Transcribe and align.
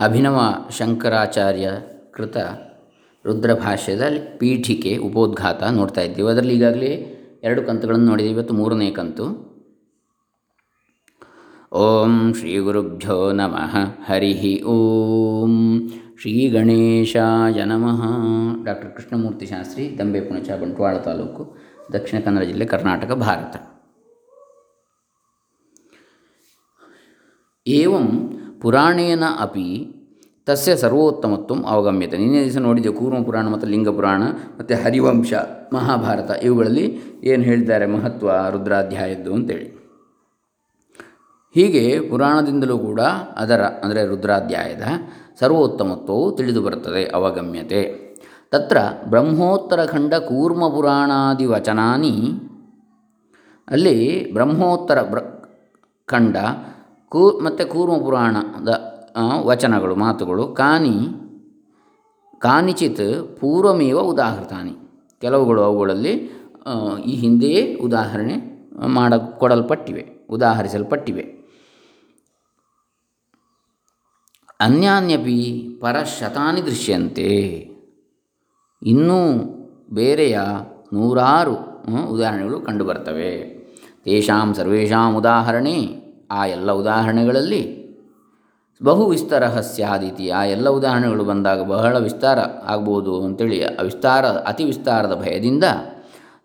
ಅಭಿನವ 0.00 0.40
ಶಂಕರಾಚಾರ್ಯ 0.70 1.70
ಕೃತ 2.10 2.36
ರುದ್ರಭಾಷ್ಯದ 3.24 4.02
ಪೀಠಿಕೆ 4.38 4.96
ಉಪೋದ್ಘಾತ 4.96 5.62
ನೋಡ್ತಾ 5.62 6.00
ಇದ್ದೀವಿ. 6.00 6.28
ಅದರಲ್ಲಿ 6.28 6.54
ಈಗಾಗಲೇ 6.54 7.16
ಎರಡು 7.42 7.62
ಕಂತುಗಳನ್ನು 7.62 8.06
ನೋಡಿದ್ದೀವಿ. 8.06 8.38
ಇವತ್ತು 8.38 8.54
ಮೂರನೇ 8.54 8.90
ಕಂತು. 8.90 9.50
ಓಂ 11.72 12.34
ಶ್ರೀ 12.34 12.58
ಗುರುಭ್ಯೋ 12.58 13.32
ನಮಃ. 13.32 13.76
ಹರಿ 14.06 14.62
ಓಂ 14.62 15.88
ಶ್ರೀ 16.20 16.48
ಗಣೇಶಾಯ 16.48 17.64
ನಮಃ. 17.64 18.02
ಡಾಕ್ಟರ್ 18.64 18.90
ಕೃಷ್ಣಮೂರ್ತಿ 18.90 19.46
ಶಾಸ್ತ್ರಿ, 19.46 19.98
ದಂಬೆ 19.98 20.20
ಪುಣಚ, 20.20 20.50
ಬಂಟ್ವಾಳ 20.50 20.96
ತಾಲೂಕು, 20.98 21.56
ದಕ್ಷಿಣ 21.92 22.20
ಕನ್ನಡ 22.20 22.42
ಜಿಲ್ಲೆ 22.42 22.64
ಕರ್ನಾಟಕ, 22.64 23.12
ಭಾರತ. 23.12 23.56
ಏವಂ 27.66 28.39
ಪುರಾಣೇನ 28.62 29.24
ಅಪಿ 29.40 29.96
ತಸ್ಯ 30.46 30.76
ಸರ್ವೋತ್ತಮತ್ವ 30.76 31.54
ಅವಗಮ್ಯತೆ. 31.66 32.16
ನಿನ್ನೆ 32.18 32.44
ದಿವಸ 32.44 32.56
ನೋಡಿದ್ದೆ 32.56 32.92
ಕೂರ್ಮ 32.92 33.18
ಪುರಾಣ 33.24 33.48
ಮತ್ತು 33.48 33.66
ಲಿಂಗ 33.66 33.88
ಪುರಾಣ 33.88 34.22
ಮತ್ತು 34.58 34.74
ಹರಿವಂಶ, 34.74 35.32
ಮಹಾಭಾರತ. 35.72 36.30
ಇವುಗಳಲ್ಲಿ 36.42 36.86
ಏನು 37.24 37.42
ಹೇಳಿದ್ದಾರೆ 37.42 37.86
ಮಹತ್ವ, 37.86 38.30
ರುದ್ರಾಧ್ಯಾಯದ್ದು 38.50 39.34
ಅಂತೇಳಿ. 39.34 39.68
ಹೀಗೆ 41.54 42.00
ಪುರಾಣದಿಂದಲೂ 42.00 42.78
ಕೂಡ 42.78 43.00
ಅದರ, 43.36 43.60
ಅಂದರೆ 43.60 44.06
ರುದ್ರಾಧ್ಯಾಯದ 44.06 44.82
ಸರ್ವೋತ್ತಮತ್ವವು 45.40 46.32
ತಿಳಿದು 46.32 46.62
ಬರುತ್ತದೆ, 46.62 47.04
ಅವಗಮ್ಯತೆ. 47.04 47.82
ತತ್ರ 48.50 48.78
ಬ್ರಹ್ಮೋತ್ತರಖಂಡ 49.08 50.14
ಕೂರ್ಮ 50.14 50.68
ಪುರಾಣಾದಿ 50.68 51.44
ವಚನಾನಿ. 51.44 52.14
ಅಲ್ಲಿ 53.68 53.96
ಬ್ರಹ್ಮೋತ್ತರ 54.32 55.02
ಬ್ರ, 55.02 55.18
ಖಂಡ 56.06 56.36
ಕೂ, 57.12 57.40
ಮತ್ತು 57.40 57.66
ಕೂರ್ಮ 57.66 57.96
ಪುರಾಣದ 58.04 58.70
ವಚನಗಳು, 59.42 59.96
ಮಾತುಗಳು, 59.96 60.48
ಕಾನಿ, 60.48 60.96
ಕಾನಿಚಿತ್ 62.38 63.36
ಪೂರ್ವಮೇವ 63.40 63.98
ಉದಾಹೃತಾನಿ. 63.98 64.74
ಕೆಲವುಗಳು 65.20 65.62
ಅವುಗಳಲ್ಲಿ 65.62 66.12
ಈ 67.06 67.14
ಹಿಂದೆಯೇ 67.14 67.74
ಉದಾಹರಣೆ 67.74 68.36
ಮಾಡ, 68.86 69.14
ಕೊಡಲ್ಪಟ್ಟಿವೆ, 69.14 70.26
ಉದಾಹರಿಸಲ್ಪಟ್ಟಿವೆ. 70.30 71.22
ಅನ್ಯಾನ್ಯಪಿ 74.60 75.38
ಪರಶತಾನಿ 75.80 76.66
ದೃಶ್ಯಂತೆ. 76.66 77.30
ಇನ್ನೂ 78.82 79.18
ಬೇರೆಯ 79.90 80.40
ನೂರಾರು 80.92 81.54
ಉದಾಹರಣೆಗಳು 82.08 82.60
ಕಂಡುಬರ್ತವೆ. 82.60 83.32
ತೇಷಾಂ 84.04 84.54
ಸರ್ವೇಷಾಂ 84.54 85.16
ಉದಾಹರಣೆ. 85.16 85.99
ಆ 86.38 86.40
ಎಲ್ಲ 86.56 86.70
ಉದಾಹರಣೆಗಳಲ್ಲಿ 86.82 87.62
ಬಹು 88.80 89.04
ವಿಸ್ತಾರ 89.06 89.44
ಸ್ಯಾದಿತಿ 89.70 90.26
ಆ 90.38 90.42
ಎಲ್ಲ 90.54 90.68
ಉದಾಹರಣೆಗಳು 90.78 91.24
ಬಂದಾಗ 91.30 91.60
ಬಹಳ 91.72 91.94
ವಿಸ್ತಾರ 92.06 92.38
ಆಗ್ಬೋದು 92.74 93.14
ಅಂತೇಳಿ 93.26 93.58
ವಿಸ್ತಾರ 93.88 94.26
ಅತಿ 94.50 94.64
ವಿಸ್ತಾರದ 94.64 95.14
ಭಯದಿಂದ 95.24 95.66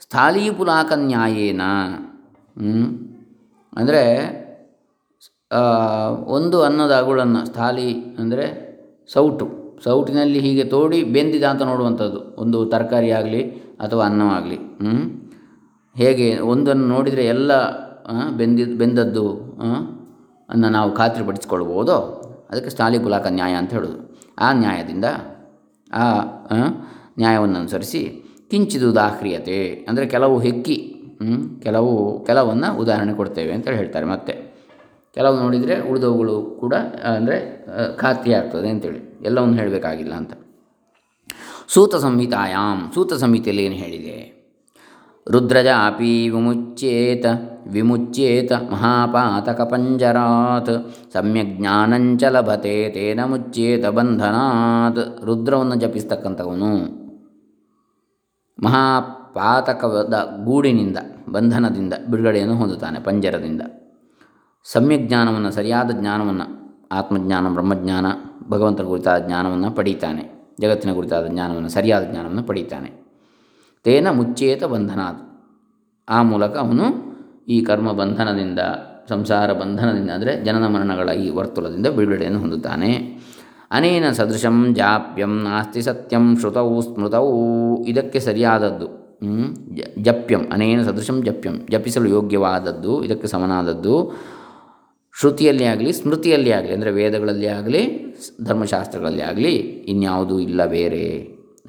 ಸ್ಥಾಲೀಪುಲಾಕ 0.06 0.92
ನ್ಯಾಯೇನ 1.04 1.64
ಅಂದರೆ 3.74 4.02
ಒಂದು 6.38 6.58
ಅನ್ನದ 6.64 6.94
ಅಗುಳನ್ನು, 7.02 7.42
ಸ್ಥಾಲಿ 7.46 7.90
ಅಂದರೆ 8.22 8.46
ಸೌಟು, 9.10 9.46
ಸೌಟಿನಲ್ಲಿ 9.86 10.40
ಹೀಗೆ 10.46 10.64
ತೋಡಿ 10.74 11.00
ಬೆಂದಿದ 11.16 11.46
ಅಂತ 11.52 11.64
ನೋಡುವಂಥದ್ದು. 11.72 12.20
ಒಂದು 12.44 12.58
ತರಕಾರಿ 12.74 13.10
ಆಗಲಿ 13.20 13.42
ಅಥವಾ 13.82 14.04
ಅನ್ನವಾಗಲಿ 14.10 14.58
ಹೇಗೆ 15.96 16.28
ಒಂದನ್ನು 16.54 16.86
ನೋಡಿದರೆ 16.96 17.26
ಎಲ್ಲ 17.26 17.52
ಬೆಂದಿದ್ದು 18.40 18.76
ಬೆಂದದ್ದು 18.82 19.26
ಅನ್ನು 20.50 20.68
ನಾವು 20.78 20.90
ಖಾತ್ರಿಪಡಿಸ್ಕೊಳ್ಬೋದೋ? 21.00 21.98
ಅದಕ್ಕೆ 22.50 22.72
ಸ್ಥಾಲಿ 22.74 22.98
ಗುಲಾಕ 23.06 23.28
ನ್ಯಾಯ 23.38 23.54
ಅಂತ 23.62 23.72
ಹೇಳೋದು. 23.78 24.00
ಆ 24.46 24.48
ನ್ಯಾಯದಿಂದ 24.64 25.06
ಆ 25.92 26.06
ನ್ಯಾಯವನ್ನು 27.22 27.58
ಅನುಸರಿಸಿ 27.62 28.02
ಕಿಂಚಿದು 28.52 28.90
ದಾಖ್ರಿಯತೆ, 28.96 29.60
ಅಂದರೆ 29.90 30.06
ಕೆಲವು 30.14 30.36
ಹೆಕ್ಕಿ 30.46 30.78
ಕೆಲವು, 31.66 31.94
ಕೆಲವನ್ನು 32.28 32.70
ಉದಾಹರಣೆ 32.82 33.14
ಕೊಡ್ತೇವೆ 33.20 33.52
ಅಂತೇಳಿ 33.56 33.78
ಹೇಳ್ತಾರೆ 33.82 34.08
ಮತ್ತೆ. 34.14 34.34
ಕೆಲವು 35.18 35.36
ನೋಡಿದರೆ 35.44 35.76
ಉಳಿದವುಗಳು 35.90 36.36
ಕೂಡ, 36.62 36.74
ಅಂದರೆ 37.18 37.38
ಖಾತ್ರಿ 38.02 38.32
ಆಗ್ತದೆ 38.40 38.70
ಅಂತೇಳಿ. 38.74 39.02
ಎಲ್ಲವನ್ನು 39.28 39.56
ಹೇಳಬೇಕಾಗಿಲ್ಲ 39.60 40.14
ಅಂತ. 40.22 40.34
ಸೂತ 41.76 41.96
ಸಂಹಿತಾಯಾಮ್ 42.06 42.82
ಸೂತ 42.96 43.14
ಸಂಹಿತೆಯಲ್ಲಿ 43.24 43.64
ಏನು 43.68 43.78
ಹೇಳಿದೆ? 43.84 44.18
ವಿಮುಚ್ಯೇತ 47.72 48.52
ಮಹಾಪಾತಕ 48.52 49.62
ಪಂಜರಾತ್ 49.62 50.94
ಸಮ್ಯಕ್ 51.14 51.58
ಜ್ಞಾನಂಚ 51.58 52.24
ಲಭತೆ, 52.24 52.90
ತೇನ 52.90 53.20
ಮುಚ್ಯೇತ 53.26 53.86
ಬಂಧನಾತ್. 53.86 55.24
ರುದ್ರವನ್ನು 55.24 55.76
ಜಪಿಸ್ತಕ್ಕಂಥವನು 55.76 56.76
ಮಹಾಪಾತಕದ 58.64 60.14
ಗೂಡಿನಿಂದ, 60.46 60.98
ಬಂಧನದಿಂದ 61.30 61.94
ಬಿಡುಗಡೆಯನ್ನು 62.10 62.56
ಹೊಂದುತ್ತಾನೆ, 62.56 63.00
ಪಂಜರದಿಂದ. 63.00 63.62
ಸಮ್ಯಕ್ 64.64 65.08
ಜ್ಞಾನವನ್ನು, 65.08 65.52
ಸರಿಯಾದ 65.52 65.92
ಜ್ಞಾನವನ್ನು, 65.92 66.46
ಆತ್ಮಜ್ಞಾನ, 66.92 67.50
ಬ್ರಹ್ಮಜ್ಞಾನ, 67.50 68.06
ಭಗವಂತನ 68.50 68.84
ಕುರಿತಾದ 68.84 69.26
ಜ್ಞಾನವನ್ನು 69.26 69.72
ಪಡೀತಾನೆ, 69.72 70.56
ಜಗತ್ತಿನ 70.62 70.94
ಕುರಿತಾದ 70.94 71.28
ಜ್ಞಾನವನ್ನು, 71.28 71.70
ಸರಿಯಾದ 71.70 72.04
ಜ್ಞಾನವನ್ನು 72.04 72.44
ಪಡೀತಾನೆ. 72.44 73.05
ತೇನ 73.86 74.08
ಮುಚ್ಚೇತ 74.18 74.64
ಬಂಧನಾದ. 74.74 75.18
ಆ 76.08 76.20
ಮೂಲಕ 76.32 76.56
ಅವನು 76.66 76.86
ಈ 77.54 77.58
ಕರ್ಮ 77.70 77.90
ಬಂಧನದಿಂದ, 78.00 78.62
ಸಂಸಾರ 79.12 79.50
ಬಂಧನದಿಂದ 79.62 80.12
ಅಂದರೆ 80.18 80.32
ಜನನ 80.46 80.68
ಮರಣಗಳ 80.76 81.10
ಈ 81.24 81.28
ವರ್ತುಲದಿಂದ 81.38 81.88
ಬಿಡುಗಡೆಯನ್ನು 81.98 82.40
ಹೊಂದುತ್ತಾನೆ. 82.44 82.92
ಅನೇನ 83.78 84.08
ಸದೃಶಂ 84.20 84.58
ಜಾಪ್ಯಂ 84.80 85.34
ನಾಸ್ತಿ 85.48 85.82
ಸತ್ಯಂ 85.88 86.26
ಶ್ರುತವು 86.42 86.76
ಸ್ಮೃತವು 86.88 87.34
ಇದಕ್ಕೆ 87.92 88.20
ಸರಿಯಾದದ್ದು 88.28 88.88
ಜಪ್ಯಂ, 90.08 90.42
ಅನೇನ 90.56 90.80
ಸದೃಶಂ 90.88 91.18
ಜಪ್ಯಂ, 91.28 91.56
ಜಪಿಸಲು 91.74 92.08
ಯೋಗ್ಯವಾದದ್ದು, 92.16 92.94
ಇದಕ್ಕೆ 93.06 93.28
ಸಮನಾದದ್ದು. 93.34 93.96
ಶ್ರುತಿಯಲ್ಲಿ 95.16 95.66
ಆಗಲಿ, 95.72 95.92
ಸ್ಮೃತಿಯಲ್ಲಿ 96.00 96.52
ಆಗಲಿ, 96.58 96.74
ಅಂದರೆ 96.74 96.92
ವೇದಗಳಲ್ಲಿ 96.98 97.48
ಆಗಲಿ, 97.58 97.82
ಧರ್ಮಶಾಸ್ತ್ರಗಳಲ್ಲಿ 98.44 99.24
ಆಗಲಿ 99.30 99.54
ಇನ್ಯಾವುದೂ 99.94 100.38
ಇಲ್ಲ, 100.48 100.62
ಬೇರೆ. 100.76 101.06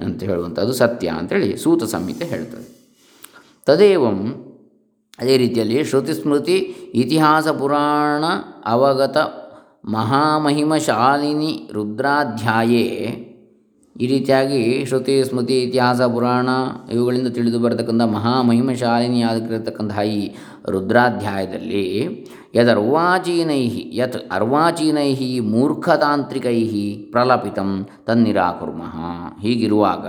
ಅಂತ 0.00 0.22
ಹೇಳುವಂಥದ್ದು 0.22 0.72
ಸತ್ಯ 0.72 1.08
ಅಂತೇಳಿ 1.08 1.56
ಸೂತ 1.56 1.84
ಸಂಹಿತೆ 1.84 2.24
ಹೇಳ್ತದೆ. 2.24 2.76
ತದೇವಂ 3.66 4.42
ಅದೇ 5.18 5.36
ರೀತಿಯಲ್ಲಿ 5.36 5.84
ಶ್ರುತಿ 5.84 6.14
ಸ್ಮೃತಿ 6.14 6.56
ಇತಿಹಾಸ 6.94 7.48
ಪುರಾಣ 7.48 8.24
ಅವಗತ 8.64 9.16
ಮಹಾಮಹಿಮಶಾಲಿನಿ 9.84 11.68
ರುದ್ರಾಧ್ಯಾಯೇ 11.72 12.86
ಈ 14.00 14.06
ರೀತಿಯಾಗಿ 14.06 14.60
ಶ್ರುತಿ, 14.84 15.14
ಸ್ಮೃತಿ, 15.24 15.56
ಇತಿಹಾಸ, 15.62 16.00
ಪುರಾಣ 16.14 16.48
ಇವುಗಳಿಂದ 16.92 17.28
ತಿಳಿದು 17.28 17.58
ಬರತಕ್ಕಂಥ 17.58 18.04
ಮಹಾಮಹಿಮಶಾಲಿನಿಯಾಗಿರತಕ್ಕಂತಹ 18.08 20.02
ಈ 20.08 20.18
ರುದ್ರಾಧ್ಯಾಯದಲ್ಲಿ 20.70 21.84
ಯದರ್ವಾಚೀನೈ 22.54 23.62
ಯತ್ 23.94 24.18
ಅರ್ವಾಚೀನೈ 24.32 25.08
ಮೂರ್ಖತಾಂತ್ರಿಕೈ 25.46 26.58
ಪ್ರಲಪಿತಂ 27.12 27.70
ತನ್ನಿರಾಕುರ್ಮಃ 28.06 28.96
ಹೀಗಿರುವಾಗ 29.40 30.06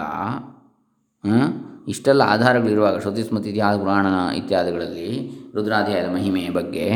ಇಷ್ಟೆಲ್ಲ 1.88 2.24
ಆಧಾರಗಳಿರುವಾಗ 2.28 2.96
ಶ್ರುತಿ, 3.00 3.24
ಸ್ಮೃತಿ, 3.24 3.50
ಇತಿಹಾಸ, 3.50 3.78
ಪುರಾಣ 3.78 4.08
ಇತ್ಯಾದಿಗಳಲ್ಲಿ 4.38 5.09
ರುದ್ರಾಧ್ಯಾಯದ 5.56 6.09
ಮಹಿಮೆಯ 6.14 6.50
ಬಗ್ಗೆ 6.50 6.88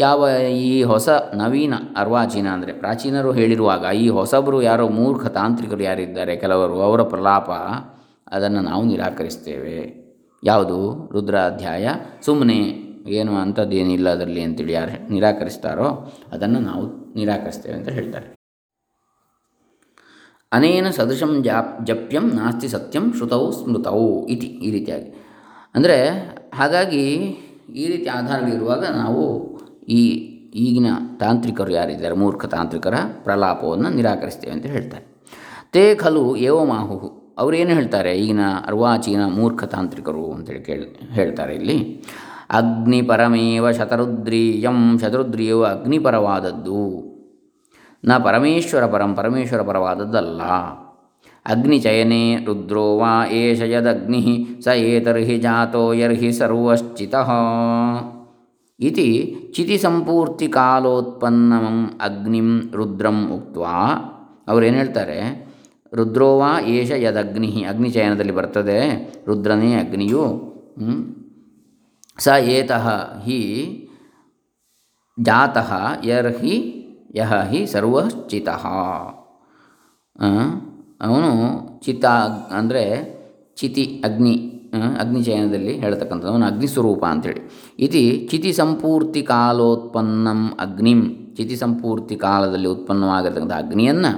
ಯಾವ 0.00 0.28
ಈ 0.68 0.82
ಹೊಸ 0.82 1.08
ನವೀನ 1.34 1.74
ಅರ್ವಾಚೀನ 1.96 2.46
ಅಂದರೆ 2.48 2.72
ಪ್ರಾಚೀನರು 2.72 3.32
ಹೇಳಿರುವಾಗ 3.32 3.84
ಈ 3.94 4.08
ಹೊಸಬರು 4.08 4.62
ಯಾರೋ 4.62 4.88
ಮೂರ್ಖ 4.88 5.26
ತಾಂತ್ರಿಕರು 5.26 5.82
ಯಾರಿದ್ದಾರೆ 5.82 6.36
ಕೆಲವರು, 6.36 6.76
ಅವರ 6.80 7.02
ಪ್ರಲಾಪ 7.02 7.50
ಅದನ್ನು 8.32 8.60
ನಾವು 8.60 8.84
ನಿರಾಕರಿಸ್ತೇವೆ. 8.84 9.78
ಯಾವುದು? 10.44 10.78
ರುದ್ರಾಧ್ಯಾಯ 11.12 11.88
ಸುಮ್ಮನೆ 12.26 12.58
ಏನು 13.08 13.32
ಅಂಥದ್ದೇನಿಲ್ಲ 13.36 14.08
ಅದರಲ್ಲಿ 14.08 14.42
ಅಂತೇಳಿ 14.42 14.72
ಯಾರು 14.72 15.12
ನಿರಾಕರಿಸ್ತಾರೋ 15.12 15.88
ಅದನ್ನು 16.32 16.60
ನಾವು 16.60 16.84
ನಿರಾಕರಿಸ್ತೇವೆ 17.16 17.76
ಅಂತ 17.76 17.88
ಹೇಳ್ತಾರೆ. 17.88 18.28
ಅನೇನ 20.52 20.88
ಸದೃಶಂ 20.90 21.42
ಜಾಪ್ 21.42 21.72
ಜಪ್ಯಂ 21.86 22.26
ನಾಸ್ತಿ 22.34 22.68
ಸತ್ಯಂ 22.68 23.12
ಶ್ರುತವು 23.12 23.46
ಸ್ಮೃತವು 23.52 24.26
ಇತಿ 24.26 24.46
ಈ 24.46 24.70
ರೀತಿಯಾಗಿ. 24.70 25.08
ಅಂದರೆ 25.74 25.98
ಹಾಗಾಗಿ 26.54 27.04
ಈ 27.74 27.86
ರೀತಿ 27.86 28.08
ಆಧಾರಗಳಿರುವಾಗ 28.08 28.84
ನಾವು 28.84 29.22
ಈ 29.88 30.02
ಈಗಿನ 30.54 30.86
ತಾಂತ್ರಿಕರು 31.20 31.72
ಯಾರಿದ್ದಾರೆ? 31.72 32.14
ಮೂರ್ಖ 32.14 32.44
ತಾಂತ್ರಿಕರ 32.46 32.94
ಪ್ರಲಾಪವನ್ನು 33.24 33.88
ನಿರಾಕರಿಸ್ತೇವೆ 33.90 34.54
ಅಂತ 34.54 34.66
ಹೇಳ್ತಾರೆ. 34.66 35.04
ತೇ 35.70 35.94
ಖಲು 35.94 36.36
ಏವಮಾಹು 36.36 36.96
ಅವರೇನು 37.38 37.70
ಹೇಳ್ತಾರೆ? 37.70 38.18
ಈಗಿನ 38.18 38.40
ಅರ್ವಾಚೀನ 38.66 39.26
ಮೂರ್ಖ 39.26 39.64
ತಾಂತ್ರಿಕರು 39.64 40.32
ಅಂತೇಳಿ 40.32 40.60
ಕೇಳಿ, 40.60 40.98
ಹೇಳ್ತಾರೆ 41.12 41.54
ಇಲ್ಲಿ. 41.54 42.04
ಅಗ್ನಿ 42.50 43.02
ಪರಮೇವ 43.02 43.70
ಶತರುದ್ರೀಯಂ, 43.70 44.98
ಶತರುದ್ರಿಯವು 44.98 45.62
ಅಗ್ನಿಪರವಾದದ್ದು. 45.62 46.82
ನ 48.04 48.16
ಪರಮೇಶ್ವರ 48.16 48.86
ಪರಂ, 48.86 49.14
ಪರಮೇಶ್ವರ 49.14 49.62
ಪರವಾದದ್ದಲ್ಲ. 49.62 50.42
ಅಗ್ನಿಚಯನೆ 51.46 52.44
ರುದ್ರೋ 52.44 52.96
ವಾ 52.96 53.26
ಏಷ 53.26 53.60
ಯದಗ್ನಿ 53.60 54.46
ಸ 54.64 54.68
ಏತರ್ಹಿ 54.68 55.38
ಜಾತೋ 55.38 55.92
ಯರ್ಹಿ 55.92 56.32
ಸರ್ವಶ್ಚಿತಃ. 56.32 57.30
ಇತಿ 58.80 59.08
ಚಿತಿ 59.56 59.76
ಕಾಲೋತ್ಪನ್ನಮಂ 60.56 61.78
ಅಗ್ನಿಂ 62.06 62.48
ರುದ್ರಂ 62.78 63.18
ಉಕ್ತ 63.36 63.56
ಏನು 64.68 64.76
ಹೇಳ್ತಾರೆ? 64.80 65.18
ರುದ್ರೋವಾ 65.98 66.50
ಏಷ 66.76 66.90
ಯದಗ್ನಿ, 67.04 67.50
ಅಗ್ನಿಚಯನದಲ್ಲಿ 67.70 68.34
ಬರ್ತದೆ, 68.38 68.78
ರುದ್ರನೇ 69.28 69.70
ಅಗ್ನಿಯು 69.82 70.24
ಸ 72.24 72.34
ಏತಃ 72.56 72.86
ಹಿ 73.26 73.40
ಜಾತಃ 75.18 75.70
ಯರ್ಹಿ 76.10 76.56
ಯಹ 77.18 77.32
ಹಿ 77.50 77.60
ಸರ್ವಶ್ಚಿತಃ 77.74 78.64
ಅವನು 81.06 81.30
ಚಿತ, 81.84 82.04
ಅಂದರೆ 82.58 82.84
ಚಿತಿ, 83.60 83.84
ಅಗ್ನಿ. 84.06 84.36
ಅಗ್ನಿಚಯನದಲ್ಲಿ 85.00 85.72
ಹೇಳ್ತಕ್ಕಂಥದ್ದು 85.78 86.32
ಅವನು 86.32 86.46
ಅಗ್ನಿ 86.46 86.66
ಸ್ವರೂಪ 86.66 87.04
ಅಂಥೇಳಿ. 87.04 87.40
ಇತಿ 87.78 88.28
ಚಿತಿ 88.30 88.52
ಸಂಪೂರ್ತಿ 88.52 89.22
ಕಾಲೋತ್ಪನ್ನಂ 89.22 90.52
ಅಗ್ನಿಂ. 90.60 91.00
ಚಿತಿ 91.36 91.56
ಸಂಪೂರ್ತಿ 91.56 92.16
ಕಾಲದಲ್ಲಿ 92.16 92.68
ಉತ್ಪನ್ನವಾಗಿರ್ತಕ್ಕಂಥ 92.68 93.52
ಅಗ್ನಿಯನ್ನು 93.52 94.12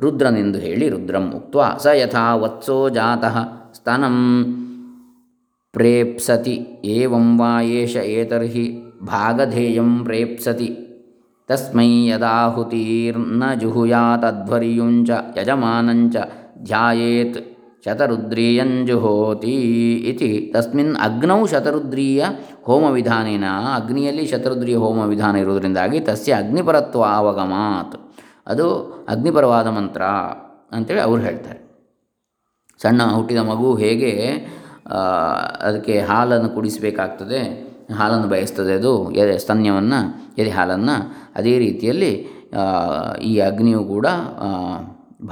ರುದ್ರನೆಂದು 0.00 0.58
ಹೇಳಿ 0.58 0.88
ರುದ್ರಂ 0.88 1.30
ಉಕ್ತ 1.36 1.56
ಸ 1.82 1.86
ಯಥಾ 1.86 2.34
ವತ್ಸೋ 2.34 2.88
ಜಾತಃ 2.88 3.36
ಸ್ತನಂ 3.74 4.18
ಪ್ರೇಪ್ಸತಿ 5.72 6.54
ಏವಂ 6.84 7.38
ವಾ 7.38 7.60
ಏಷ 7.60 7.96
ಏತರ್ಹಿ 7.96 8.82
ಭಾಗಧೇಯಂ 9.02 10.04
ಪ್ರೇಪ್ಸತಿ. 10.04 10.68
ತಸ್ಮೈ 11.48 12.06
ಯದಾಹುತೀರ್ನ 12.06 13.44
ಜುಹುಯಾತಧ್ವರ್ಯುಂಚ 13.60 15.10
ಯಜಮಾನಂಚ 15.38 16.16
ಧ್ಯಾಯೇತ್. 16.62 17.38
ಶತರುದ್ರೀಯಂಜುಹೋತಿ 17.84 19.54
ಇತಿ. 20.10 20.30
ತಸ್ಮಿನ್ 20.54 20.92
ಅಗ್ನೌ 20.96 21.40
ಶತರುದ್ರೀಯ 21.52 22.24
ಹೋಮ 22.62 22.84
ವಿಧಾನೇನ 22.90 23.46
ಅಗ್ನಿಯಲ್ಲಿ 23.74 24.24
ಶತರುದ್ರೀಯ 24.26 24.76
ಹೋಮ 24.76 25.00
ವಿಧಾನ 25.12 25.36
ಇರುವುದರಿಂದಾಗಿ 25.36 26.00
ತಸ್ಯ 26.00 26.32
ಅಗ್ನಿಪರತ್ವ 26.32 27.02
ಅವಗಮಾತ್. 27.20 27.96
ಅದು 28.46 28.66
ಅಗ್ನಿಪರವಾದ 29.08 29.68
ಮಂತ್ರ 29.68 30.02
ಅಂತೇಳಿ 30.76 31.00
ಅವರು 31.00 31.20
ಹೇಳ್ತಾರೆ. 31.20 31.60
ಸಣ್ಣ 32.80 33.02
ಹುಟ್ಟಿದ 33.14 33.40
ಮಗು 33.50 33.70
ಹೇಗೆ 33.76 34.12
ಅದಕ್ಕೆ 35.66 35.94
ಹಾಲನ್ನು 36.00 36.48
ಕುಡಿಸಬೇಕಾಗ್ತದೆ, 36.48 37.40
ಹಾಲನ್ನು 37.98 38.28
ಬಯಸ್ತದೆ 38.28 38.72
ಅದು, 38.74 38.92
ಎದೆ 39.12 39.34
ಸ್ತನ್ಯವನ್ನು, 39.38 40.00
ಎದೆ 40.38 40.50
ಹಾಲನ್ನು, 40.50 40.96
ಅದೇ 41.36 41.54
ರೀತಿಯಲ್ಲಿ 41.58 42.12
ಈ 43.22 43.32
ಅಗ್ನಿಯು 43.40 43.82
ಕೂಡ 43.84 44.06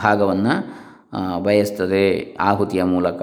ಭಾಗವನ್ನು 0.02 0.54
ಬಯಸ್ತದೆ 1.38 2.37
ಆಹುತಿಯ 2.40 2.82
ಮೂಲಕ 2.84 3.22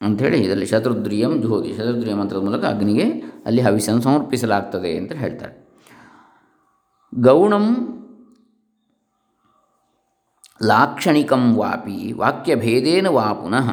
ಅಂಥೇಳಿ 0.00 0.38
ಇದರಲ್ಲಿ 0.44 0.66
ಶತ್ರುದ್ರಿಯಂ 0.66 1.32
ಜ್ಯೋತಿ 1.40 1.70
ಶತ್ರುದ್ರಿಯ 1.76 2.14
ಮಂತ್ರದ 2.14 2.40
ಮೂಲಕ 2.42 2.64
ಅಗ್ನಿಗೆ 2.64 3.06
ಅಲ್ಲಿ 3.46 3.62
ಹವಿಸನ್ನು 3.62 4.02
ಸಮರ್ಪಿಸಲಾಗ್ತದೆ 4.02 4.90
ಅಂತ 4.98 5.12
ಹೇಳ್ತಾರೆ. 5.12 5.54
ಗೌಣಂ 7.12 7.66
ಲಾಕ್ಷಣಿಕಂ 10.62 11.42
ವಾಪಿ 11.56 12.12
ವಾಕ್ಯಭೇದೇನ 12.12 13.08
ವಾ 13.08 13.26
ಪುನಃ 13.32 13.68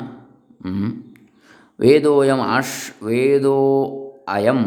ವೇದೋಯಂ 1.79 2.41
ಆಶ್, 2.41 2.79
ವೇದೋ 3.03 3.57
ಅಯಂ 4.27 4.61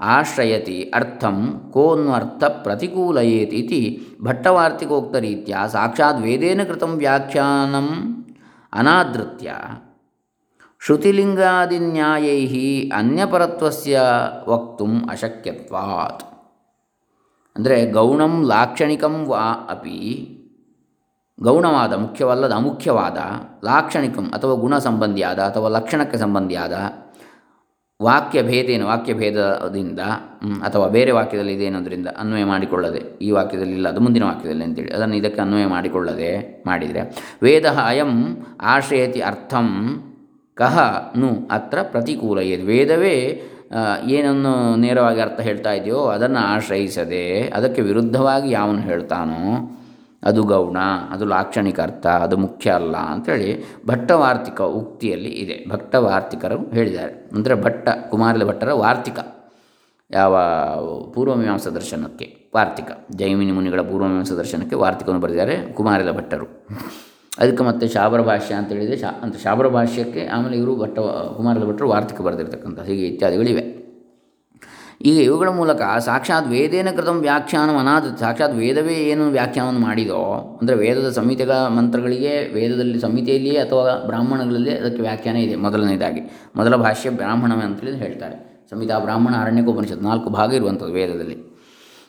ಆಶ್ರಯತಿ 0.00 0.90
ಅರ್ಥಂ 0.94 1.70
ಕೋನ್ವರ್ಥ 1.72 2.44
ಪ್ರತಿಕೂಲಯೇತ್ 2.44 3.54
ಇತಿ 3.54 4.06
ಭಟ್ಟವಾರ್ತಿಕೋಕ್ತರೀತ್ಯ 4.22 5.56
ಸಾಕ್ಷಾತ್ 5.72 6.20
ವೇದೇನ 6.20 6.64
ಕೃತಂ 6.64 6.96
ವ್ಯಾಖ್ಯಾನಂ. 6.96 8.18
ಅನಾದೃತ್ಯ 8.72 9.54
ಶ್ರುತಿಲಿಂಗಾದಿನ್ಯಾಯೈ 10.86 12.88
ಅನ್ಯಪರತ್ವಸ್ಯ 12.88 14.00
ವಕ್ತುಂ 14.48 15.08
ಅಶಕ್ಯತ್ವಾತ್. 15.10 16.22
ಅಂದರೆ 17.56 17.90
ಗೌಣಂ 17.90 18.46
ಲಾಕ್ಷಣಿಕಂ 18.46 19.26
ವಾ 19.26 19.66
ಅಪಿ. 19.70 20.28
ಗೌಣವಾದ 21.40 21.92
ಮುಖ್ಯವಲ್ಲದ 21.92 22.52
ಅಮುಖ್ಯವಾದ, 22.52 23.18
ಲಾಕ್ಷಣಿಕಂ 23.64 24.30
ಅಥವಾ 24.30 24.54
ಗುಣ 24.54 24.78
ಸಂಬಂಧಿಯಾದ 24.78 25.38
ಅಥವಾ 25.38 25.68
ಲಕ್ಷಣಕ್ಕೆ 25.68 26.18
ಸಂಬಂಧಿಯಾದ 26.18 26.72
ವಾಕ್ಯ 28.00 28.40
ವಾಕ್ಯಭೇದದಿಂದ 28.40 28.82
ವಾಕ್ಯ 28.88 29.12
ಭೇದದಿಂದ 29.20 30.02
ಅಥವಾ 30.66 30.84
ಬೇರೆ 30.96 31.12
ವಾಕ್ಯದಲ್ಲಿ 31.12 31.54
ಇದೇನೋದ್ರಿಂದ 31.54 32.08
ಅನ್ವಯ 32.22 32.44
ಮಾಡಿಕೊಳ್ಳದೆ, 32.44 33.00
ಈ 33.26 33.28
ವಾಕ್ಯದಲ್ಲಿ 33.30 33.74
ಇಲ್ಲ 33.74 33.88
ಅದು 33.88 34.00
ಮುಂದಿನ 34.00 34.24
ವಾಕ್ಯದಲ್ಲಿ 34.24 34.64
ಅಂತೇಳಿ, 34.64 34.90
ಅದನ್ನು 34.94 35.16
ಇದಕ್ಕೆ 35.16 35.40
ಅನ್ವಯ 35.40 35.64
ಮಾಡಿಕೊಳ್ಳದೆ 35.66 36.30
ಮಾಡಿದರೆ, 36.66 37.02
ವೇದ 37.42 37.66
ಅಯಂ 37.86 38.12
ಆಶ್ರಯತಿ 38.74 39.22
ಅರ್ಥಂ 39.30 39.68
ಕಹ 40.56 40.76
ನು 41.16 41.30
ಅತ್ರ 41.50 41.78
ಪ್ರತಿಕೂಲ 41.94 42.38
ವೇದವೇ 42.70 43.16
ಏನನ್ನು 44.16 44.54
ನೇರವಾಗಿ 44.76 45.20
ಅರ್ಥ 45.20 45.40
ಹೇಳ್ತಾ 45.40 45.72
ಇದೆಯೋ 45.72 46.02
ಅದನ್ನು 46.08 46.40
ಆಶ್ರಯಿಸದೆ, 46.54 47.24
ಅದಕ್ಕೆ 47.58 47.82
ವಿರುದ್ಧವಾಗಿ 47.82 48.50
ಯಾವನು 48.50 48.80
ಹೇಳ್ತಾನೋ 48.80 49.42
ಅದು 50.22 50.42
ಗೌಣ, 50.42 50.76
ಅದು 51.10 51.24
ಲಾಕ್ಷಣಿಕ 51.24 51.80
ಅರ್ಥ, 51.80 52.06
ಅದು 52.06 52.36
ಮುಖ್ಯ 52.36 52.70
ಅಲ್ಲ 52.70 52.96
ಅಂಥೇಳಿ 52.96 53.64
ಭಟ್ಟವಾರ್ತಿಕ 53.86 54.60
ಉಕ್ತಿಯಲ್ಲಿ 54.60 55.28
ಇದೆ. 55.28 55.64
ಭಟ್ಟವಾರ್ತಿಕರು 55.68 56.70
ಹೇಳಿದ್ದಾರೆ. 56.70 57.30
ಅಂದರೆ 57.34 57.54
ಭಟ್ಟ, 57.54 57.88
ಕುಮಾರಲ 58.10 58.44
ಭಟ್ಟರ 58.44 58.72
ವಾರ್ತಿಕ. 58.72 59.18
ಯಾವ 60.10 60.36
ಪೂರ್ವಮೀಮಾಂಸ 61.14 61.68
ದರ್ಶನಕ್ಕೆ 61.68 62.48
ವಾರ್ತಿಕ. 62.54 62.90
ಜೈಮಿನಿ 63.14 63.52
ಮುನಿಗಳ 63.52 63.80
ಪೂರ್ವಮೀಮಾಂಸ 63.80 64.32
ದರ್ಶನಕ್ಕೆ 64.32 64.76
ವಾರ್ತಿಕವನ್ನು 64.76 65.20
ಬರೆದಿದ್ದಾರೆ 65.20 65.72
ಕುಮಾರಲ 65.72 66.10
ಭಟ್ಟರು. 66.10 66.46
ಅದಕ್ಕೆ 67.38 67.62
ಮತ್ತು 67.62 67.88
ಶಾಬರ 67.88 68.20
ಭಾಷ್ಯ 68.20 68.54
ಅಂತ 68.54 68.68
ಹೇಳಿದರೆ 68.68 68.96
ಶಾ 68.96 69.10
ಅಂತ 69.22 69.36
ಶಾಬರ 69.36 69.68
ಭಾಷ್ಯಕ್ಕೆ 69.68 70.26
ಆಮೇಲೆ 70.26 70.56
ಇವರು 70.56 70.76
ಭಟ್ಟ, 70.76 70.98
ಕುಮಾರಲ 71.36 71.64
ಭಟ್ಟರು 71.64 71.88
ವಾರ್ತಿಕ 71.88 72.20
ಬರೆದಿರ್ತಕ್ಕಂಥ 72.20 72.80
ಹೀಗೆ 72.80 73.06
ಇತ್ಯಾದಿಗಳಿವೆ. 73.06 73.77
ಈಗ 75.00 75.18
ಇವುಗಳ 75.18 75.48
ಮೂಲಕ 75.48 75.80
ಸಾಕ್ಷಾತ್ 75.98 76.48
ವೇದೇನ 76.48 76.90
ಕೃತ 76.90 77.08
ವ್ಯಾಖ್ಯಾನ 77.08 77.76
ಅನಾದ 77.78 78.16
ಸಾಕ್ಷಾತ್ 78.20 78.54
ವೇದವೇ 78.54 78.94
ಏನು 78.94 79.30
ವ್ಯಾಖ್ಯಾನವನ್ನು 79.30 79.80
ಮಾಡಿದೋ, 79.80 80.20
ಅಂದರೆ 80.60 80.76
ವೇದದ 80.76 81.10
ಸಂಹಿತೆಗ 81.10 81.50
ಮಂತ್ರಗಳಿಗೆ, 81.50 82.52
ವೇದದಲ್ಲಿ 82.54 83.00
ಸಂಹಿತೆಯಲ್ಲಿಯೇ 83.00 83.56
ಅಥವಾ 83.56 83.94
ಬ್ರಾಹ್ಮಣಗಳಲ್ಲಿ 84.06 84.78
ಅದಕ್ಕೆ 84.78 85.02
ವ್ಯಾಖ್ಯಾನ 85.02 85.36
ಇದೆ 85.36 85.56
ಮೊದಲನೇದಾಗಿ. 85.56 86.20
ಮೊದಲ 86.56 86.76
ಭಾಷ್ಯ 86.76 87.10
ಬ್ರಾಹ್ಮಣ 87.10 87.52
ಅಂತೇಳಿ 87.52 87.96
ಹೇಳ್ತಾರೆ. 87.96 88.66
ಸಂಹಿತಾ 88.70 88.98
ಬ್ರಾಹ್ಮಣ 88.98 89.34
ಅರಣ್ಯಕೋಪನಿಷತ್ 89.34 90.02
ನಾಲ್ಕು 90.02 90.30
ಭಾಗ 90.30 90.52
ಇರುವಂಥದ್ದು 90.52 90.92
ವೇದದಲ್ಲಿ. 90.92 91.36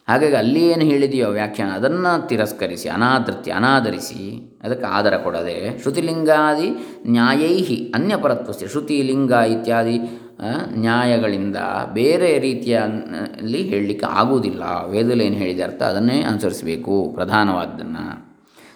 ಹಾಗಾಗಿ 0.08 0.36
ಅಲ್ಲಿ 0.36 0.68
ಏನು 0.68 0.82
ಹೇಳಿದೆಯೋ 0.82 1.28
ವ್ಯಾಖ್ಯಾನ, 1.28 1.70
ಅದನ್ನು 1.70 2.28
ತಿರಸ್ಕರಿಸಿ, 2.28 2.90
ಅನಾದೃತ್ಯ, 2.90 3.52
ಅನಾದರಿಸಿ, 3.52 4.50
ಅದಕ್ಕೆ 4.64 4.86
ಆಧಾರ 4.86 5.18
ಕೊಡದೆ 5.18 5.82
ಶ್ರುತಿಲಿಂಗಾದಿ 5.82 6.70
ನ್ಯಾಯೈಹಿ 7.08 7.92
ಅನ್ಯಪರತ್ವಸ್ಯ 7.96 8.68
ಶ್ರುತಿ 8.68 9.02
ಲಿಂಗ 9.02 9.32
ಇತ್ಯಾದಿ 9.32 10.26
ನ್ಯಾಯಗಳಿಂದ 10.78 11.56
ಬೇರೆ 11.94 12.40
ರೀತಿಯಲ್ಲಿ 12.40 13.58
ಹೇಳಲಿಕ್ಕೆ 13.58 14.06
ಆಗುವುದಿಲ್ಲ. 14.06 14.64
ವೇದದಲ್ಲಿ 14.90 15.26
ಏನು 15.26 15.36
ಹೇಳಿದೆ 15.36 15.64
ಅರ್ಥ? 15.64 15.82
ಅದನ್ನೇ 15.82 16.22
ಅನುಸರಿಸಬೇಕು. 16.22 17.14
ಪ್ರಧಾನವಾದ್ದನ್ನು 17.14 18.30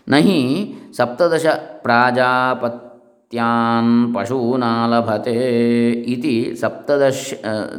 ನಹಿ 0.08 0.74
ಸಪ್ತದಶ 0.98 1.46
ಪ್ರಾಜಾಪತ್ಯಾನ್ 1.82 4.16
ಪಶೂನಾಲಭತೆ 4.16 5.92
ಇತಿ 5.92 6.58
ಸಪ್ತದಶ 6.62 7.34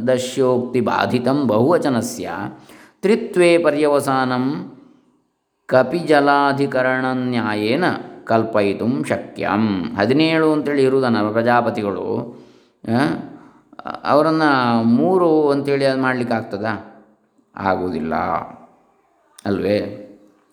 ದಶ್ಯೋಕ್ತಿ 0.08 0.80
ಬಾಧಿತಂ 0.80 1.46
ಬಹುವಚನಸ್ಯ 1.46 2.30
ತ್ರಿತ್ವೇ 3.02 3.58
ಪರ್ಯವಸಾನಂ 3.58 4.74
ಕಪಿಜಲಾಧಿಕರಣ 5.66 7.06
ನ್ಯಾಯೇನ 7.12 7.84
ಕಲ್ಪಯಿತು 8.24 9.04
ಶಕ್ಯಂ. 9.04 9.96
ಹದಿನೇಳು 9.96 10.52
ಅಂತೇಳಿ 10.52 10.82
ಇರುವುದನ್ನು 10.82 11.32
ಪ್ರಜಾಪತಿಗಳು 11.32 12.36
ಅವರನ್ನು 14.04 14.82
ಮೂರು 14.82 15.50
ಅಂತೇಳಿ 15.50 15.84
ಅದು 15.84 16.02
ಮಾಡಲಿಕ್ಕೆ 16.02 16.34
ಆಗ್ತದಾ? 16.34 16.90
ಆಗುವುದಿಲ್ಲ. 17.56 18.14
ಅಲ್ವೇ? 19.46 19.78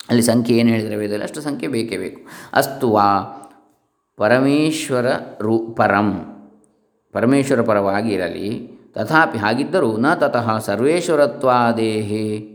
ಅಲ್ಲಿ 0.09 0.21
ಸಂಖ್ಯೆ 0.21 0.57
ಏನು 0.57 0.69
ಹೇಳಿದರೆ 0.69 0.95
ವೇದದಲ್ಲಿ? 0.95 1.23
ಅಷ್ಟು 1.23 1.41
ಸಂಖ್ಯೆ 1.41 1.69
ಬೇಕೇ 1.69 1.97
ಬೇಕು. 1.97 2.21
ಅಸ್ತು 2.53 2.89
ವಾ 2.91 3.37
ಪರಮೇಶ್ವರ 4.17 5.05
ರು 5.39 5.59
ಪರಂ. 5.59 6.25
ಪರಮೇಶ್ವರ 7.13 7.61
ಪರವಾಗಿ 7.61 8.09
ಇರಲಿ. 8.09 8.71
ತಥಾಪಿ 8.93 9.37
ಹಾಗಿದ್ದರೂ 9.37 9.97
ನ 9.97 10.13
ತತಃ 10.13 10.59
ಸರ್ವೇಶ್ವರತ್ವಾದೇಹೇ 10.59 12.47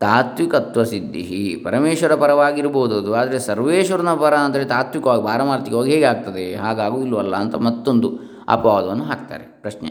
ತಾತ್ವಿಕತ್ವ 0.00 0.84
ಸಿದ್ಧಿ. 0.84 1.60
ಪರಮೇಶ್ವರ 1.64 2.14
ಪರವಾಗಿರ್ಬೋದು 2.14 2.98
ಅದು. 2.98 3.14
ಆದರೆ 3.14 3.38
ಸರ್ವೇಶ್ವರನ 3.38 4.14
ಪರ 4.14 4.34
ಅಂದರೆ 4.34 4.64
ತಾತ್ವಿಕವಾಗಿ 4.64 5.22
ಪಾರಮಾರ್ಥಿಕವಾಗಿ 5.22 5.90
ಹೇಗೆ 5.90 6.04
ಆಗ್ತದೆ? 6.04 6.54
ಹಾಗಾಗುವುದಿಲ್ಲವಲ್ಲ 6.54 7.36
ಅಂತ 7.36 7.54
ಮತ್ತೊಂದು 7.54 8.18
ಅಪವಾದವನ್ನು 8.48 9.04
ಹಾಕ್ತಾರೆ 9.04 9.17
ಪ್ರಶ್ನೆ. 9.62 9.90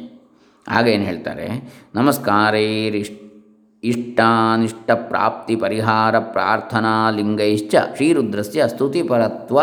ಆಗ 0.67 0.85
ಏನು 0.87 1.03
ಹೇಳ್ತಾರೆ? 1.03 1.47
ನಮಸ್ಕಾರೈರಿಷ್ಟ 1.95 3.23
ಇಷ್ಟಾನಿಷ್ಟ 3.83 4.91
ಪ್ರಾಪ್ತಿ 4.91 5.55
ಪರಿಹಾರ 5.55 6.19
ಪ್ರಾರ್ಥನಾ 6.19 6.93
ಲಿಂಗೈಶ್ಚ 7.09 7.75
ಶ್ರೀರುದ್ರಸ್ಯ 7.95 8.67
ಸ್ತುತಿಪರತ್ವ 8.67 9.59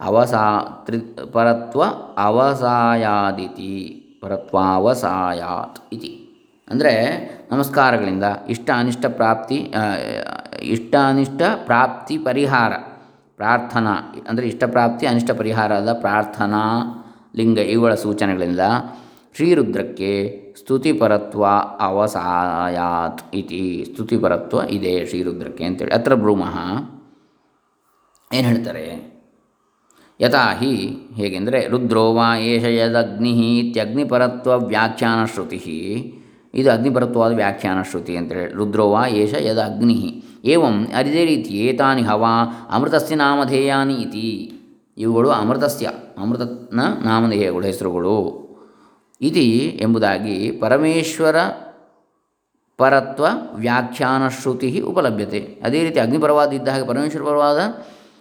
ಅವಸಾ, 0.00 0.42
ತ್ರಿ, 0.86 0.98
ಪರತ್ವ 1.32 1.82
ಅವಸಾಯಾದಿತಿ, 2.18 3.72
ಪರತ್ವಾವಸಾಯಾತ್ 4.22 5.78
ಇತಿ. 5.92 6.12
ಅಂದರೆ 6.68 6.92
ನಮಸ್ಕಾರಗಳಿಂದ 7.50 8.24
ಇಷ್ಟ 8.48 8.70
ಅನಿಷ್ಟ 8.76 9.06
ಪ್ರಾಪ್ತಿ 9.06 9.58
ಇಷ್ಟ 10.74 10.94
ಅನಿಷ್ಟ 11.08 11.42
ಪ್ರಾಪ್ತಿ 11.64 12.18
ಪರಿಹಾರ 12.18 12.72
ಪ್ರಾರ್ಥನಾ, 13.36 13.94
ಅಂದರೆ 14.28 14.46
ಇಷ್ಟ 14.46 14.64
ಪ್ರಾಪ್ತಿ 14.64 15.06
ಅನಿಷ್ಟ 15.06 15.30
ಪರಿಹಾರದ 15.30 15.92
ಪ್ರಾರ್ಥನಾ 16.00 16.62
ಲಿಂಗ 17.36 17.58
ಇವುಗಳ 17.58 17.94
ಸೂಚನೆಗಳಿಂದ 17.94 18.60
ಶ್ರೀರುದ್ರಕ್ಕೆ 19.34 20.40
ಸ್ತುತಿಪರತ್ವ 20.58 21.46
ಅವಸಾಯಾತ್ 21.80 23.34
ಇತಿ. 23.34 23.86
ಸ್ತುತಿಪರತ್ವ 23.92 24.58
ಇದೆ 24.70 25.06
ಶ್ರೀರುದ್ರಕ್ಕೆ 25.06 25.64
ಅಂತೇಳಿ. 25.64 25.90
ಅತ್ರ 25.90 26.14
ಬ್ರೂಮಃ 26.14 26.58
ಏನು 28.32 28.48
ಹೇಳ್ತಾರೆ? 28.48 29.16
ಯಥಾ 30.20 30.54
ಹಿ 30.54 30.98
ಹೇಗೆಂದರೆ, 31.14 31.66
ರುದ್ರೋ 31.66 32.14
ವಾ 32.14 32.36
ಏಷ 32.36 32.64
ಯದಗ್ನಿ 32.64 33.58
ಇತ್ಯಗ್ನಿಪರತ್ವ 33.58 34.58
ವ್ಯಾಖ್ಯಾನ 34.66 35.24
ಶ್ರುತಿ. 35.24 36.12
ಇದು 36.54 36.70
ಅಗ್ನಿಪರತ್ವವಾದ 36.70 37.32
ವ್ಯಾಖ್ಯಾನ 37.32 37.82
ಶ್ರುತಿ 37.82 38.16
ಅಂತೇಳಿ 38.16 38.52
ರುದ್ರೋ 38.52 38.90
ವಾ 38.90 39.06
ಏಷ 39.06 39.34
ಯದ 39.34 39.58
ಅಗ್ನಿ 39.58 40.22
ಏವಂ 40.44 40.86
ಅದೇ 40.96 41.24
ರೀತಿ 41.24 41.54
ಏತಾನಿ 41.54 42.02
ಹವಾ 42.02 42.68
ಅಮೃತಸ್ಯ 42.70 43.14
ನಾಮಧೇಯಾನಿ 43.14 43.94
ಇತಿ. 43.94 44.52
ಇವುಗಳು 44.98 45.30
ಅಮೃತಸ್ಯ, 45.30 45.90
ಅಮೃತನ 46.18 46.80
ನಾಮಧೇಯಗಳು, 47.04 47.66
ಹೆಸರುಗಳು. 47.66 48.45
ಇತಿ 49.20 49.78
ಎಂಬುದಾಗಿ 49.82 50.50
ಪರಮೇಶ್ವರ 50.50 51.36
ಪರತ್ವ 52.78 53.26
ವ್ಯಾಖ್ಯಾನ 53.54 54.28
ಶ್ರುತಿ 54.28 54.80
ಉಪಲಭ್ಯತೆ. 54.80 55.60
ಅದೇ 55.64 55.82
ರೀತಿ 55.82 56.00
ಅಗ್ನಿಪರವಾದ 56.00 56.68
ಹಾಗೆ 56.68 56.86
ಪರಮೇಶ್ವರ 56.86 57.22
ಪರವಾದ 57.22 57.58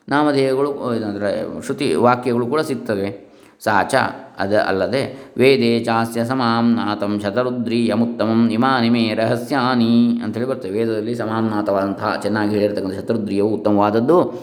ನಾಮಧೇಯಗಳು 0.09 0.71
ಅಂದರೆ 0.71 1.61
ಶ್ರುತಿ 1.65 1.95
ವಾಕ್ಯಗಳು 1.95 2.47
ಕೂಡ 2.47 2.59
ಸಿಗ್ತವೆ. 2.59 3.25
ಸಾ, 3.59 3.83
ಚ, 3.83 3.95
ಅದ 4.39 4.65
ಅಲ್ಲದೆ 4.67 5.33
ವೇದೇ 5.37 5.79
ಚಾಸ್ಯ 5.79 6.25
ಸಮಾಮ್ನಾಥಂ 6.25 7.19
ಶತರುದ್ರೀಯಮುತ್ತಮಂ 7.19 8.49
ಇಮಾನಿಮೇ 8.49 9.13
ರಹಸ್ಯಾನಿ 9.13 10.21
ಅಂತೇಳಿ 10.23 10.45
ಬರ್ತವೆ 10.45 10.71
ವೇದದಲ್ಲಿ 10.71 11.15
ಸಮಾಮ್ನಾಥವಾದಂತಹ 11.15 12.15
ಚೆನ್ನಾಗಿ 12.21 12.49
ಹೇಳಿರ್ತಕ್ಕಂಥ 12.49 12.93
ಶತರುದ್ರಿಯವು 12.93 13.49
ಉತ್ತಮವಾದದ್ದು. 13.49 14.33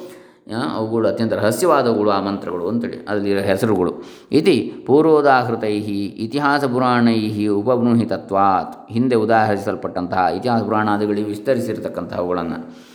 ಅವುಗಳು 0.51 1.09
ಅತ್ಯಂತ 1.09 1.33
ರಹಸ್ಯವಾದವುಗಳು 1.33 2.11
ಆ 2.11 2.21
ಮಂತ್ರಗಳು 2.21 2.69
ಅಂತೇಳಿ 2.69 3.05
ಅಲ್ಲಿರೋ 3.05 3.41
ಹೆಸರುಗಳು. 3.41 4.03
ಇತಿ 4.33 4.75
ಪೂರ್ವೋದಾಹೃತೈ 4.87 5.77
ಇತಿಹಾಸ 6.25 6.65
ಪುರಾಣೈ 6.65 7.47
ಉಪಬೃಂಹಿತತ್ವಾತ್ 7.47 8.93
ಹಿಂದೆ 8.93 9.17
ಉದಾಹರಿಸಲ್ಪಟ್ಟಂತಹ 9.17 10.27
ಇತಿಹಾಸ 10.37 10.63
ಪುರಾಣಾದಿಗಳಿಗೆ 10.63 11.27
ವಿಸ್ತರಿಸಿರ್ತಕ್ಕಂಥವುಗಳನ್ನು 11.27 12.93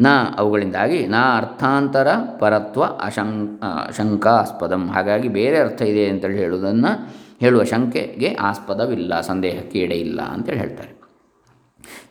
ನ, 0.00 0.06
ಅವುಗಳಿಂದಾಗಿ, 0.38 1.06
ನಾ 1.06 1.36
ಅರ್ಥಾಂತರ 1.36 2.08
ಪರತ್ವ 2.38 2.84
ಅಶಂ 2.84 3.60
ಶಂಕಾಸ್ಪದಂ. 3.96 4.88
ಹಾಗಾಗಿ 4.88 5.28
ಬೇರೆ 5.28 5.58
ಅರ್ಥ 5.58 5.82
ಇದೆ 5.82 6.08
ಅಂತೇಳಿ 6.08 6.38
ಹೇಳುವುದನ್ನು 6.38 7.10
ಹೇಳುವ 7.40 7.64
ಶಂಕೆಗೆ 7.64 8.34
ಆಸ್ಪದವಿಲ್ಲ 8.34 9.20
ಸಂದೇಹಕ್ಕೆ 9.20 9.78
ಎಡೆ 9.78 9.94
ಇಲ್ಲ 9.94 10.20
ಅಂತೇಳಿ 10.20 10.58
ಹೇಳ್ತಾರೆ. 10.58 10.99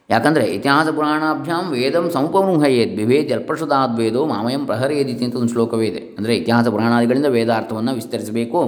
ಯಾಕಂದರೆ 0.09 0.45
ಇತಿಹಾಸ 0.57 0.87
ಪುರಾಣಾಭ್ಯಾಂ 0.97 1.65
ವೇದಂ 1.73 2.05
ಸಮುಪಮೃಹಯೇದ್ 2.15 2.93
ವಿಭೇದ್ 2.99 3.33
ವೇದೋ 3.99 4.21
ಮಾಮಯಂ 4.31 4.63
ಪ್ರಹರೇದಿತಿ 4.69 5.23
ಅಂತ 5.25 5.35
ಒಂದು 5.41 5.51
ಶ್ಲೋಕವೇ 5.55 5.89
ಅಂದರೆ 6.19 6.33
ಇತಿಹಾಸ 6.41 6.67
ಪುರಾಣಾದಿಗಳಿಂದ 6.75 7.29
ವೇದಾರ್ಥವನ್ನು 7.37 7.93
ವಿಸ್ತರಿಸಬೇಕು. 7.99 8.61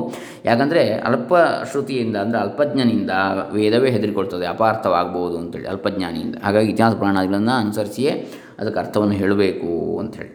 ಯಾಕಂದರೆ 0.49 0.83
ಅಲ್ಪಶ್ರುತಿಯಿಂದ 1.09 2.17
ಅಂದರೆ 2.25 2.39
ಅಲ್ಪಜ್ಞನಿಂದ 2.45 3.13
ವೇದವೇ 3.57 3.89
ಹೆದರಿಕೊಳ್ತದೆ, 3.95 4.45
ಅಪಾರ್ಥವಾಗ್ಬೋದು 4.45 5.37
ಅಂತೇಳಿ 5.41 5.67
ಅಲ್ಪಜ್ಞಾನಿಯಿಂದ. 5.73 6.35
ಹಾಗಾಗಿ 6.45 6.69
ಇತಿಹಾಸ 6.75 6.93
ಪುರಾಣಾದಿಗಳನ್ನು 7.01 7.55
ಅನುಸರಿಸಿಯೇ 7.63 8.13
ಅದಕ್ಕೆ 8.59 8.79
ಅರ್ಥವನ್ನು 8.79 9.15
ಹೇಳಬೇಕು 9.21 9.71
ಅಂಥೇಳಿ. 10.01 10.31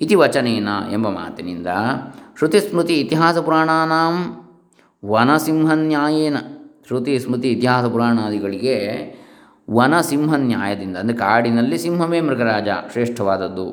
ಇತಿ 0.00 0.14
ವಚನೇನ 0.14 0.70
ಎಂಬ 0.96 1.08
ಮಾತಿನಿಂದ 1.08 1.70
ಶ್ರುತಿ 2.38 2.58
ಸ್ಮೃತಿ 2.66 2.96
ಇತಿಹಾಸ 3.04 3.38
ಪುರಾಣಾನಾಂ 3.46 4.16
ವನಸಿಂಹನ್ಯಾಯೇನ 5.02 6.36
ಶ್ರುತಿ 6.88 7.14
ಸ್ಮೃತಿ 7.24 7.48
ಇತಿಹಾಸ 7.56 7.86
ಪುರಾಣಾದಿಗಳಿಗೆ 7.94 8.76
ವನಸಿಂಹ 9.76 10.34
ನ್ಯಾಯದಿಂದ, 10.50 10.96
ಅಂದರೆ 10.96 11.16
ಕಾಡಿನಲ್ಲಿ 11.16 11.78
ಸಿಂಹವೇ 11.78 12.20
ಮೃಗರಾಜ 12.20 12.68
ಶ್ರೇಷ್ಠವಾದದ್ದು 12.92 13.68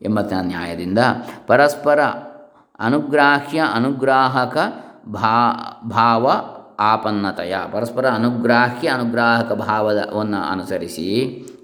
ಎಂಬ 0.00 0.20
ನ್ಯಾಯದಿಂದ 0.50 1.00
ಪರಸ್ಪರ 1.46 2.00
ಅನುಗ್ರಾಹ್ಯ, 2.78 3.60
ಅನುಗ್ರಾಹಕ 3.74 4.56
ಭಾ, 5.08 5.36
ಭಾವ 5.88 6.26
ಆಪನ್ನತೆಯ, 6.80 7.54
ಪರಸ್ಪರ 7.72 8.06
ಅನುಗ್ರಾಹ್ಯ, 8.10 8.86
ಅನುಗ್ರಾಹಕ 8.88 9.52
ಭಾವವನ್ನು 9.52 10.40
ಅನುಸರಿಸಿ, 10.52 11.08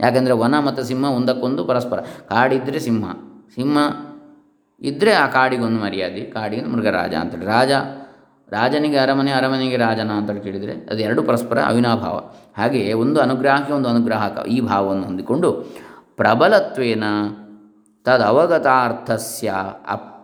ಯಾಕೆಂದರೆ 0.01 0.35
ವನ 0.35 0.55
ಮತ್ತು 0.59 0.83
ಸಿಂಹ 0.83 1.11
ಒಂದಕ್ಕೊಂದು 1.19 1.63
ಪರಸ್ಪರ. 1.65 1.99
ಕಾಡಿದ್ದರೆ 2.29 2.81
ಸಿಂಹ 2.81 3.05
ಸಿಂಹ 3.55 3.79
ಇದ್ದರೆ 4.81 5.13
ಆ 5.13 5.27
ಕಾಡಿಗೊಂದು 5.27 5.81
ಮರ್ಯಾದೆ 5.81 6.21
ಕಾಡಿಗೆ 6.21 6.67
ಮೃಗರಾಜ 6.75 7.15
ಅಂತೇಳಿ 7.15 7.47
ರಾಜ, 7.47 7.73
ರಾಜನಿಗೆ 8.53 8.99
ಅರಮನೆ, 8.99 9.33
ಅರಮನೆಗೆ 9.33 9.77
ರಾಜನ 9.77 10.11
ಅಂತೇಳಿ 10.13 10.41
ಕೇಳಿದರೆ 10.41 10.75
ಅದು 10.91 11.01
ಎರಡು 11.01 11.23
ಪರಸ್ಪರ 11.23 11.59
ಅವಿನಾಭಾವ. 11.71 12.19
ಹಾಗೆಯೇ 12.59 12.93
ಒಂದು 13.03 13.19
ಅನುಗ್ರಹಕ್ಕೆ 13.21 13.73
ಒಂದು 13.73 13.89
ಅನುಗ್ರಾಹಕ 13.89 14.47
ಈ 14.47 14.61
ಭಾವವನ್ನು 14.61 15.05
ಹೊಂದಿಕೊಂಡು 15.05 15.51
ಪ್ರಬಲತ್ವೇನ 16.17 17.05
ತದವಗತಾರ್ಥಸ್ಯ 18.07 19.49
ಅಪ್ 19.89 20.15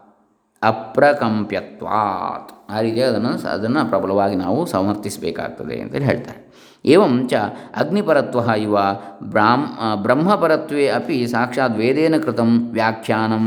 ಅಪ್ರಕಂಪ್ಯತ್ವಾತ್. 0.63 2.51
ಆ 2.71 2.81
ರೀತಿ 2.81 3.01
ಅದನ್ನು 3.01 3.33
ಅದನ್ನು 3.49 3.81
ಪ್ರಬಲವಾಗಿ 3.89 4.37
ನಾವು 4.37 4.61
ಸಮರ್ಥಿಸಬೇಕಾಗ್ತದೆ 4.67 5.81
ಅಂತೇಳಿ 5.81 6.05
ಹೇಳ್ತಾರೆ. 6.05 6.41
ಏವಂ 6.85 7.15
ಚ 7.29 7.35
ಅಗ್ನಿಪರತ್ವ 7.77 8.41
ಇವ 8.59 8.77
ಬ್ರಾಹ್ಮ 9.23 9.95
ಬ್ರಹ್ಮಪರತ್ವೇ 9.95 10.87
ಅಪಿ 10.89 11.17
ಸಾಕ್ಷಾತ್ 11.27 11.77
ವೇದೇನ 11.77 12.17
ಕೃತಂ 12.25 12.51
ವ್ಯಾಖ್ಯಾನಂ 12.73 13.47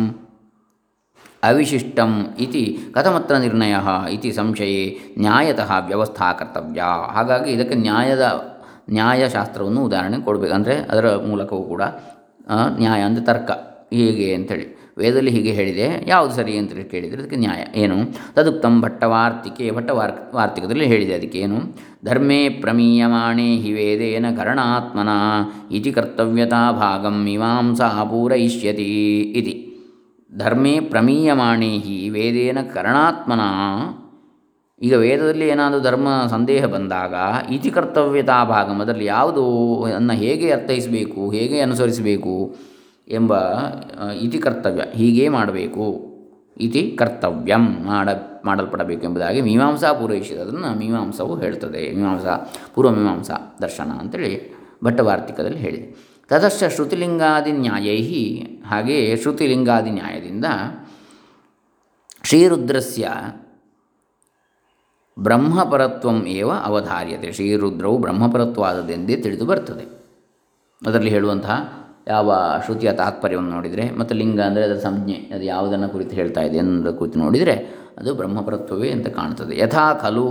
ಅವಿಶಿಷ್ಟಂ 1.44 2.12
ಇತಿ 2.39 2.63
ಕಥಮತ್ರ 2.94 3.36
ನಿರ್ಣಯ 3.38 3.75
ಇತಿ 4.12 4.32
ಸಂಶಯೇ 4.32 4.84
ನ್ಯಾಯತಃ 5.17 5.72
ವ್ಯವಸ್ಥಾ 5.88 6.34
ಕರ್ತವ್ಯ. 6.34 6.84
ಹಾಗಾಗಿ 7.13 7.50
ಇದಕ್ಕೆ 7.51 7.75
ನ್ಯಾಯದ 7.75 8.25
ನ್ಯಾಯಶಾಸ್ತ್ರವನ್ನು 8.89 9.84
ಉದಾಹರಣೆ 9.84 10.17
ಕೊಡಬೇಕು. 10.22 10.53
ಅಂದರೆ 10.53 10.75
ಅದರ 10.75 11.17
ಮೂಲಕವೂ 11.27 11.63
ಕೂಡ 11.63 11.82
ನ್ಯಾಯ 12.77 13.01
ಅಂದರೆ 13.01 13.25
ತರ್ಕ. 13.25 13.51
ಹೀಗೆ 13.94 14.34
ಅಂಥೇಳಿ 14.34 14.77
ವೇದದಲ್ಲಿ 14.98 15.32
ಹೀಗೆ 15.32 15.51
ಹೇಳಿದೆ. 15.51 16.06
ಯಾವುದು 16.08 16.34
ಸರಿ 16.34 16.58
ಅಂತ 16.58 16.72
ಕೇಳಿದರೆ 16.91 17.20
ಅದಕ್ಕೆ 17.20 17.36
ನ್ಯಾಯ. 17.36 17.79
ಏನು? 17.79 17.96
ತದುಕ್ತಂ 18.34 18.82
ಭಟ್ಟವಾರ್ತಿಕೆ 18.82 19.72
ಭಟ್ಟವಾರ್ 19.72 20.36
ವಾರ್ತಿಕದಲ್ಲಿ 20.36 20.86
ಹೇಳಿದೆ 20.86 21.13
ಅದಕ್ಕೆ. 21.13 21.39
ಏನು? 21.39 21.60
ಧರ್ಮೇ 22.06 22.50
ಪ್ರಮೀಯಮಾಣೇ 22.50 23.58
ಹಿ 23.58 23.74
ವೇದೇನ 23.74 24.25
ಕರಣಾತ್ಮನ 24.38 25.10
ಇತಿ 25.72 25.91
ಕರ್ತವ್ಯತಾ 25.91 26.72
ಭಾಗಂ 26.72 27.24
ಮೀಮಾಂಸಾ 27.24 28.03
ಪೂರಯಿಷ್ಯತಿ 28.03 29.22
ಇತಿ. 29.22 29.56
ಧರ್ಮೇ 30.38 30.79
ಪ್ರಮೀಯಮಾಣೇ 30.79 31.77
ಹಿ 31.77 32.10
ವೇದೇನ 32.10 32.58
ಕರಣಾತ್ಮನ 32.74 33.41
ಈಗ 34.81 34.93
ವೇದದಲ್ಲಿ 34.93 35.48
ಏನಾದರೂ 35.48 35.79
ಧರ್ಮ 35.79 36.07
ಸಂದೇಹ 36.29 36.65
ಬಂದಾಗ 36.65 37.13
ಇತಿ 37.51 37.69
ಕರ್ತವ್ಯತಾ 37.69 38.43
ಭಾಗ 38.43 38.81
ಅದರಲ್ಲಿ 38.81 39.05
ಯಾವುದು 39.05 39.43
ಅನ್ನು 39.84 40.13
ಹೇಗೆ 40.13 40.51
ಅರ್ಥೈಸಬೇಕು, 40.51 41.22
ಹೇಗೆ 41.31 41.60
ಅನುಸರಿಸಬೇಕು 41.60 42.55
ಎಂಬ 43.07 43.34
ಇತಿ 44.22 44.38
ಕರ್ತವ್ಯ 44.38 44.84
ಹೀಗೇ 44.93 45.27
ಮಾಡಬೇಕು. 45.27 45.86
ಇತಿ 46.57 46.91
ಕರ್ತವ್ಯಂ 47.00 47.65
ಮಾಡ, 47.86 48.10
ಮಾಡಲ್ಪಡಬೇಕು 48.46 49.03
ಎಂಬುದಾಗಿ 49.03 49.41
ಮೀಮಾಂಸಾ 49.41 49.93
ಪೂರೈಸಿದ 49.93 50.39
ಅದನ್ನು 50.39 50.79
ಮೀಮಾಂಸವು 50.79 51.34
ಹೇಳ್ತದೆ. 51.39 51.81
ಮೀಮಾಂಸಾ, 51.96 52.36
ಪೂರ್ವ 52.75 52.91
ಮೀಮಾಂಸಾ 52.91 53.57
ದರ್ಶನ 53.62 53.91
ಅಂತೇಳಿ 54.00 54.31
ಭಟ್ಟವಾರ್ತಿಕದಲ್ಲಿ 54.84 55.57
ಹೇಳಿದೆ. 55.57 55.88
ತದಶ್ಚ 56.29 56.63
ಶ್ರುತಿಲಿಂಗಾದಿ 56.75 57.51
ನ್ಯಾಯೈ 57.51 58.00
ಹಾಗೆಯೇ 58.69 59.15
ಶ್ರುತಿಲಿಂಗಾದಿ 59.15 59.89
ನ್ಯಾಯದಿಂದ 59.89 60.46
ಶ್ರೀರುದ್ರಸ್ಯ 62.24 63.07
ಬ್ರಹ್ಮಪರತ್ವಂ 65.20 66.26
ಏವ 66.26 66.52
ಅವಧಾರ್ಯತೆ. 66.52 67.32
ಶ್ರೀರುದ್ರವು 67.32 67.98
ಬ್ರಹ್ಮಪರತ್ವಾದದೆಂದೇ 67.98 69.16
ತಿಳಿದು 69.16 69.46
ಬರ್ತದೆ. 69.46 69.86
ಅದರಲ್ಲಿ 70.86 71.10
ಹೇಳುವಂತಹ 71.10 71.56
ಯಾವ 72.08 72.34
ಶ್ರುತಿಯ 72.66 72.92
ತಾತ್ಪರ್ಯವನ್ನು 72.92 73.50
ನೋಡಿದರೆ, 73.50 73.98
ಮತ್ತು 73.98 74.16
ಲಿಂಗ 74.16 74.42
ಅಂದರೆ 74.42 74.64
ಅದರ 74.64 74.76
ಸಂಜ್ಞೆ, 74.76 75.18
ಅದು 75.36 75.44
ಯಾವುದನ್ನು 75.44 75.90
ಕುರಿತು 75.90 76.16
ಹೇಳ್ತಾ 76.16 76.42
ಇದೆ 76.42 76.60
ಅನ್ನೋದರ 76.60 76.92
ಕುರಿತು 76.92 77.20
ನೋಡಿದರೆ 77.20 77.56
ಅದು 77.98 78.16
ಬ್ರಹ್ಮಪರತ್ವವೇ 78.16 78.90
ಅಂತ 78.92 79.08
ಕಾಣ್ತದೆ 79.08 79.58
ಯಥಾ 79.60 79.94
ಖಲು 79.94 80.28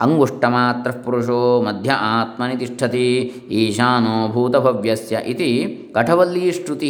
ಅಂಗುಷ್ಟಮಾತ್ರ 0.00 0.90
ಪುರುಷೋ 0.90 1.62
ಮಧ್ಯ 1.62 1.90
ಆತ್ಮನಿ 1.90 2.56
ತಿಷ್ಠತಿ 2.56 3.06
ಈಶಾನೋ 3.50 4.28
ಭೂತಭವ್ಯಸ್ಯ 4.28 5.16
ಇತಿ 5.26 5.48
ಕಠವಲ್ಲೀ 5.94 6.52
ಶ್ರುತಿ 6.52 6.88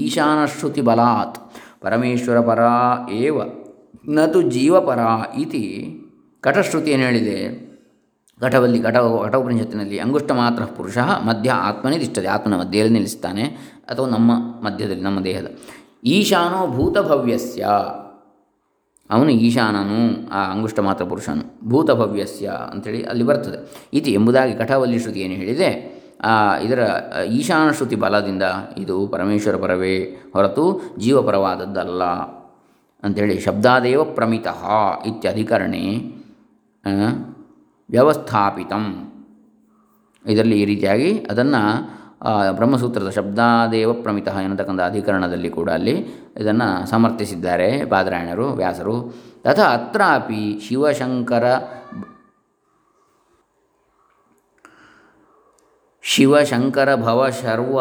ಈಶಾನಶ್ರುತಿ 0.00 0.80
ಬಲಾತ್. 0.80 1.38
ಪರಮೇಶ್ವರ 1.80 2.40
ಪರ 2.40 2.60
ಏವ 3.12 3.40
ನತು 4.08 4.42
ಜೀವಪರ 4.42 4.98
ಇತಿ 5.38 5.64
ಕಠಶ್ರುತಿ 6.46 6.90
ಏನು 6.90 7.02
ಹೇಳಿದೆ. 7.02 7.66
ಘಟವಲ್ಲಿ 8.40 8.82
ಘಟ 8.82 8.96
ಘಟೋಪನಿಷತ್ತಿನಲ್ಲಿ 9.24 9.98
ಅಂಗುಷ್ಟ 9.98 10.32
ಮಾತ್ರ 10.32 10.64
ಪುರುಷ, 10.64 10.98
ಮಧ್ಯ 10.98 11.50
ಆತ್ಮನೇ 11.50 11.98
ತಿಷ್ಟದೆ 11.98 12.26
ಆತ್ಮನ 12.26 12.60
ಮಧ್ಯದಲ್ಲಿ 12.60 12.92
ನಿಲ್ಲಿಸ್ತಾನೆ. 12.92 13.42
ಅಥವಾ 13.88 14.08
ನಮ್ಮ 14.08 14.32
ಮಧ್ಯದಲ್ಲಿ, 14.66 15.02
ನಮ್ಮ 15.02 15.24
ದೇಹದ. 15.24 15.46
ಈಶಾನೋ 16.04 16.66
ಭೂತಭವ್ಯಸ್ಯ. 16.66 17.62
ಅವನು 19.10 19.28
ಈಶಾನನು, 19.28 20.30
ಆ 20.30 20.52
ಅಂಗುಷ್ಟ 20.52 20.80
ಮಾತ್ರ 20.80 21.04
ಪುರುಷನು. 21.04 21.68
ಭೂತಭವ್ಯಸ್ಯ 21.68 22.52
ಅಂಥೇಳಿ 22.72 23.02
ಅಲ್ಲಿ 23.02 23.24
ಬರ್ತದೆ. 23.24 23.88
ಇತಿ 23.92 24.12
ಎಂಬುದಾಗಿ 24.12 24.54
ಕಠವಲ್ಲಿ 24.54 24.98
ಶ್ರುತಿ 24.98 25.20
ಏನು 25.20 25.34
ಹೇಳಿದೆ? 25.34 25.96
ಇದರ, 26.62 26.88
ಈಶಾನ 27.30 27.70
ಶ್ರುತಿ 27.70 27.96
ಬಲದಿಂದ 27.96 28.42
ಇದು 28.78 29.06
ಪರಮೇಶ್ವರ 29.06 29.56
ಪರವೇ 29.56 29.98
ಹೊರತು 30.32 30.80
ಜೀವಪರವಾದದ್ದಲ್ಲ. 30.98 32.04
ಅಂಥೇಳಿ 33.02 33.40
ಶಬ್ದಾದೇವ 33.40 34.04
ಪ್ರಮಿತಃ 34.04 34.64
ಇತ್ಯಧಿಕರಣೆ 35.06 36.16
ವ್ಯವಸ್ಥಾಪಿತಂ. 37.90 38.84
ಇದರಲ್ಲಿ 40.24 40.56
ಈ 40.60 40.64
ರೀತಿಯಾಗಿ 40.64 41.10
ಅದನ್ನು 41.30 41.62
ಬ್ರಹ್ಮಸೂತ್ರದ 42.52 43.10
ಶಬ್ದಾದೇವ 43.10 43.90
ಪ್ರಮಿತಃ 44.02 44.36
ಎನ್ನತಕ್ಕಂಥ 44.40 44.80
ಅಧಿಕರಣದಲ್ಲಿ 44.80 45.50
ಕೂಡ 45.50 45.68
ಅಲ್ಲಿ 45.70 45.94
ಇದನ್ನು 46.40 46.68
ಸಮರ್ಥಿಸಿದ್ದಾರೆ 46.90 47.68
ಪಾದರಾಯಣರು, 47.86 48.46
ವ್ಯಾಸರು. 48.60 48.96
ತಥ 49.44 49.60
ಅತ್ರಾಪಿ 49.76 50.42
ಶಿವಶಂಕರ 50.68 51.44
ಶಿವಶಂಕರ 56.04 56.88
ಭವಶರ್ವ 57.02 57.78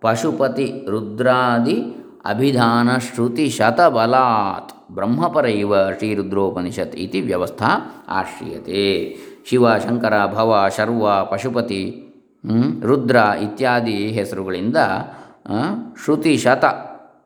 ಪಶುಪತಿ 0.00 0.66
ರುದ್ರಾದಿ 0.90 1.76
ಅಭಿಧಾನ 2.24 2.96
ಶ್ರುತಿ 2.96 3.50
ಶತಬಲಾತ್ 3.50 4.94
ಬ್ರಹ್ಮಪರ 4.94 5.44
ಇವ 5.44 5.90
ಶ್ರೀರುದ್ರೋಪನಿಷತ್ 5.90 6.94
ಇತಿ 6.94 7.20
ವ್ಯವಸ್ಥಾ 7.20 7.68
ಆಶ್ರಿಯತೆ. 8.08 9.16
ಶಿವ, 9.50 9.78
ಶಂಕರ, 9.78 10.26
ಭವ, 10.26 10.68
ಶರ್ವ, 10.76 11.24
ಪಶುಪತಿ 11.30 12.10
ರುದ್ರ 12.82 13.16
ಇತ್ಯಾದಿ 13.42 13.92
ಹೆಸರುಗಳಿಂದ 13.92 14.76
ಶ್ರುತಿ 16.04 16.36
ಶತ 16.36 16.64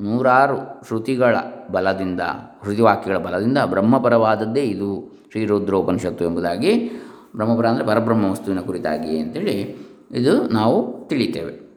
ನೂರಾರು 0.01 0.87
ಶ್ರುತಿಗಳ 0.87 1.37
ಬಲದಿಂದ, 1.73 2.21
ಶ್ರುತಿವಾಕ್ಯಗಳ 2.63 3.19
ಬಲದಿಂದ 3.19 3.59
ಬ್ರಹ್ಮಪರವಾದದ್ದೇ 3.59 4.61
ಇದು 4.61 5.19
ಶ್ರೀರುದ್ರೋಪನಿಷತ್ತು 5.31 6.25
ಎಂಬುದಾಗಿ 6.25 6.91
ಬ್ರಹ್ಮಪುರ 7.37 7.67
ಅಂದರೆ 7.67 7.87
ಪರಬ್ರಹ್ಮ 7.87 8.31
ವಸ್ತುವಿನ 8.31 8.61
ಕುರಿತಾಗಿ 8.61 9.19
ಅಂತೇಳಿ 9.19 9.77
ಇದು 10.11 10.43
ನಾವು 10.43 11.09
ತಿಳಿತೇವೆ. 11.09 11.68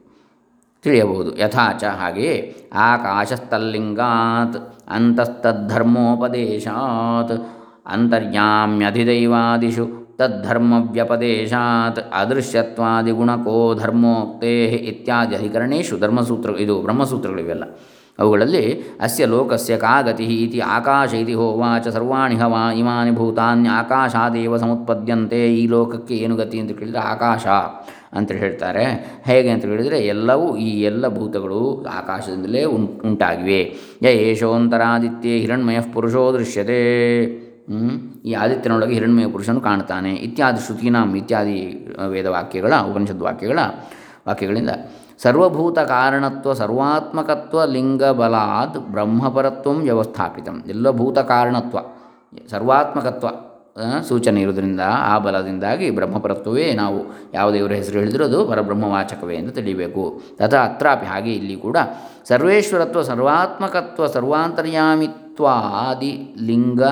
ತಿಳಿಯಬಹುದು. 0.84 1.38
ಯಥಾಚ 1.38 1.84
ಹಾಗೆಯೇ 1.84 2.66
ಆಕಾಶಸ್ಥಲ್ಲಿಂಗಾತ್ 2.74 4.72
ಅಂತಸ್ತದ್ಧರ್ಮೋಪದೇಶಾತ್ 4.88 7.46
ಅಂತರ್ಯಾಮ್ಯಧಿದೈವಾದಿಷು 7.86 10.14
ತದ್ಧರ್ಮವ್ಯಪದೇಶಾತ್ 10.18 12.14
ಅದೃಶ್ಯತ್ವಾದಿಗುಣಕೋ 12.14 13.74
ಧರ್ಮೋಕ್ತೇ 13.74 14.64
ಇತ್ಯಾದಿ 14.64 15.36
ಅಧಿಕರಣೇಶು 15.36 15.98
ಧರ್ಮಸೂತ್ರ, 15.98 16.58
ಇದು 16.58 16.82
ಬ್ರಹ್ಮಸೂತ್ರಗಳಿವೆಲ್ಲ. 16.82 17.62
ಅವುಗಳಲ್ಲಿ 18.18 18.82
ಅಸ್ಯ 19.00 19.26
ಲೋಕಸ್ಯ 19.26 19.76
ಕಾ 19.76 20.02
ಗತಿ 20.02 20.24
ಇತಿ 20.24 20.60
ಆಕಾಶ 20.60 21.14
ಇತಿ 21.14 21.34
ಹೋವಾಚ 21.34 21.88
ಸರ್ವಾಣಿ 21.88 22.34
ಹವಾ 22.34 22.72
ಇಮಾನಿ 22.72 23.10
ಭೂತಾನ್ಯ 23.10 23.70
ಆಕಾಶಾದೇವ 23.70 24.56
ಸಮುತ್ಪದ್ಯಂತೆ 24.56 25.54
ಈ 25.54 25.66
ಲೋಕಕ್ಕೆ 25.66 26.14
ಏನು 26.14 26.36
ಗತಿ 26.36 26.60
ಅಂತ 26.60 26.78
ಕೇಳಿದರೆ 26.78 26.98
ಆಕಾಶ. 26.98 27.46
ಅಂತ 28.12 28.32
ಹೇಳ್ತಾರೆ. 28.32 28.84
ಹೇಗೆ 29.24 29.48
ಅಂತ 29.48 29.64
ಹೇಳಿದರೆ, 29.64 29.98
ಎಲ್ಲವೂ 29.98 30.56
ಈ 30.56 30.82
ಎಲ್ಲ 30.82 31.08
ಭೂತಗಳು 31.08 31.86
ಆಕಾಶದಿಂದಲೇ 31.86 32.64
ಉಂ, 32.64 33.00
ಉಂಟಾಗಿವೆ. 33.04 33.76
ಯ 34.02 34.30
ಯಶೋಂತರಾದಿತ್ಯೇ 34.30 35.38
ಹಿರಣ್ಮಯ 35.38 35.80
ಪುರುಷೋ 35.80 36.32
ದೃಶ್ಯತೆ. 36.32 37.24
ಈ 38.24 38.32
ಆದಿತ್ಯನೊಳಗೆ 38.32 38.94
ಹಿರಣ್ಮಯ 38.94 39.26
ಪುರುಷನು 39.26 39.60
ಕಾಣ್ತಾನೆ. 39.60 40.14
ಇತ್ಯಾದಿ 40.14 40.66
ಶ್ರುತೀನಾಂ 40.66 41.16
ಇತ್ಯಾದಿ 41.16 41.88
ವೇದವಾಕ್ಯಗಳ 42.08 42.72
ಉಪನಿಷದ್ 42.90 43.20
ವಾಕ್ಯಗಳ, 43.20 43.58
ವಾಕ್ಯಗಳಿಂದ. 44.28 44.70
ಸರ್ವಭೂತ 45.22 45.78
ಕಾರಣತ್ವ, 45.78 46.52
ಸರ್ವಾತ್ಮಕತ್ವ 46.52 47.64
ಲಿಂಗಬಲಾದ್ 47.64 48.92
ಬ್ರಹ್ಮಪರತ್ವ 48.92 49.70
ವ್ಯವಸ್ಥಾಪಿತ. 49.70 50.48
ಎಲ್ಲ 50.66 50.90
ಭೂತ 50.90 51.18
ಕಾರಣತ್ವ, 51.18 51.78
ಸರ್ವಾತ್ಮಕತ್ವ. 52.50 53.28
ಸೂಚನೆ 54.08 54.40
ಇರುವುದರಿಂದ 54.40 54.80
ಆ 54.86 55.18
ಬಲದಿಂದಾಗಿ 55.18 55.90
ಬ್ರಹ್ಮಪರತ್ವವೇ 55.90 56.72
ನಾವು 56.72 57.14
ಯಾವ 57.34 57.52
ದೇವರ 57.52 57.72
ಹೆಸರು 57.72 57.98
ಹೇಳಿದರೂ 57.98 58.24
ಅದು 58.24 58.48
ಪರಬ್ರಹ್ಮವಾಚಕವೇ 58.48 59.34
ಎಂದು 59.34 59.52
ತಿಳಿಯಬೇಕು. 59.52 60.22
ತಥಾ 60.36 60.64
ಅತ್ರಾಪಿ 60.64 61.06
ಹಾಗೆ 61.06 61.32
ಇಲ್ಲಿ 61.32 61.56
ಕೂಡ 61.56 61.76
ಸರ್ವೇಶ್ವರತ್ವ, 62.24 63.02
ಸರ್ವಾತ್ಮಕತ್ವ, 63.02 64.06
ಸರ್ವಾಂತರ್ಯಾಮಿತ್ವಾದಿ 64.06 66.34
ಲಿಂಗ 66.40 66.82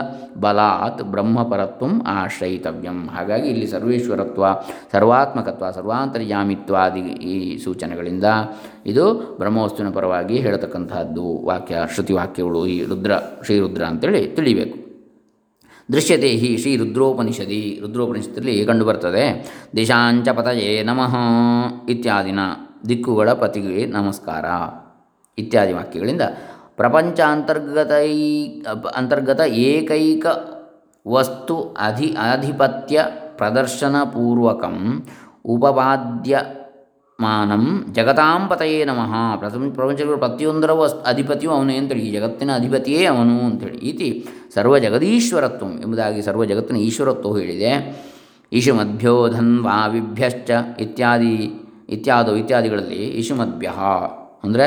ಬಲಾತ್ 0.41 1.03
ಬ್ರಹ್ಮಪರತ್ವ 1.03 1.87
ಆಶ್ರಯಿತವ್ಯಂ. 2.07 3.07
ಹಾಗಾಗಿ 3.07 3.49
ಇಲ್ಲಿ 3.49 3.67
ಸರ್ವೇಶ್ವರತ್ವ, 3.67 4.45
ಸರ್ವಾತ್ಮಕತ್ವ, 4.93 5.71
ಸರ್ವಾಂತರ್ಯಾಮಿತ್ವಾದಿ 5.71 7.01
ಈ 7.01 7.61
ಸೂಚನೆಗಳಿಂದ 7.65 8.25
ಇದು 8.87 9.39
ಬ್ರಹ್ಮವಸ್ತುವಿನ 9.39 9.93
ಪರವಾಗಿ 9.93 10.39
ಹೇಳತಕ್ಕಂತಹದ್ದು 10.39 11.47
ವಾಕ್ಯ 11.47 11.77
ಶ್ರುತಿ 11.95 12.13
ವಾಕ್ಯಗಳು 12.13 12.67
ಈ 12.67 12.85
ರುದ್ರ 12.85 13.13
ಶ್ರೀರುದ್ರ 13.45 13.85
ಅಂತೇಳಿ 13.85 14.29
ತಿಳಿಬೇಕು 14.29 14.80
ದೃಶ್ಯತೆ 15.93 16.29
ಹಿ 16.41 16.51
ಶ್ರೀ 16.59 16.73
ರುದ್ರೋಪನಿಷದಿ. 16.77 17.79
ರುದ್ರೋಪನಿಷತ್ತಲ್ಲಿ 17.83 18.55
ಕಂಡುಬರ್ತದೆ 18.65 19.25
ದಿಶಾಂಚ 19.77 20.29
ಪತಯೇ 20.29 20.71
ನಮಃ 20.83 21.15
ಇತ್ಯಾದಿನ 21.89 22.41
ದಿಕ್ಕುಗಳ 22.89 23.33
ಪತಿಗೆ 23.33 23.87
ನಮಸ್ಕಾರ. 23.87 24.45
ಇತ್ಯಾದಿ 25.39 25.73
ವಾಕ್ಯಗಳಿಂದ 25.73 26.25
ಪ್ರಪಂಚ 26.77 27.21
ಅಂತರ್ಗತೈ 27.21 28.09
ಅಂತರ್ಗತ 28.97 29.41
ಏಕೈಕ 29.41 30.27
ವಸ್ತು 31.07 31.57
ಅಧಿ, 31.81 32.09
ಆಧಿಪತ್ಯ 32.15 33.05
ಪ್ರದರ್ಶನಪೂರ್ವಕಂ 33.37 34.77
ಉಪಪಾದ್ಯ 35.45 36.35
ಮಾನಂ 37.25 37.65
ಜಗತಾಂಪತಯೇ 37.97 38.79
ನಮಃ. 38.91 39.13
ಪ್ರಥಮ 39.41 39.69
ಪ್ರಪಂಚಗಳು 39.79 40.17
ಪ್ರತಿಯೊಂದರ 40.25 40.73
ವಸ್ 40.81 40.95
ಅಧಿಪತಿಯು 41.13 41.51
ಅವನೇ 41.57 41.75
ಅಂತೇಳಿ. 41.81 42.05
ಈ 42.09 42.13
ಜಗತ್ತಿನ 42.19 42.51
ಅಧಿಪತಿಯೇ 42.61 43.03
ಅವನು 43.13 43.35
ಅಂತೇಳಿ. 43.49 43.79
ಇತಿ 43.91 44.09
ಸರ್ವ 44.55 44.79
ಜಗದೀಶ್ವರತ್ವ 44.85 45.67
ಎಂಬುದಾಗಿ 45.85 46.23
ಸರ್ವ 46.29 46.45
ಜಗತ್ತಿನ 46.45 46.79
ಈಶ್ವರತ್ವ 46.89 47.33
ಹೇಳಿದೆ. 47.41 47.73
ಈಶುಮದ್ಭ್ಯೋ 48.53 49.17
ಧನ್ವಾವಿಭ್ಯಶ್ಚ 49.37 50.51
ಇತ್ಯಾದಿ, 50.85 51.35
ಇತ್ಯಾದೋ 51.97 52.33
ಇತ್ಯಾದಿಗಳಲ್ಲಿ 52.43 53.03
ಈಶುಮದ್ಭ್ಯ. 53.21 53.71
ಅಂದರೆ 54.47 54.67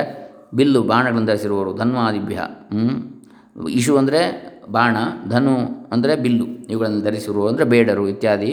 ಬಿಲ್ಲು 0.58 0.82
ಬಾಣಗಳನ್ನು 0.92 1.30
ಧರಿಸಿರುವವರು 1.32 1.72
ಧನ್ವಾದಿಭ್ಯ. 1.74 2.40
ಇಶು 3.80 3.94
ಅಂದರೆ 3.98 4.22
ಬಾಣ, 4.76 4.98
ಧನು 5.30 5.56
ಅಂದರೆ 5.94 6.14
ಬಿಲ್ಲು. 6.26 6.46
ಇವುಗಳನ್ನು 6.70 7.02
ಧರಿಸಿರುವರು 7.02 7.50
ಅಂದರೆ 7.52 7.66
ಬೇಡರು 7.66 8.06
ಇತ್ಯಾದಿ, 8.14 8.52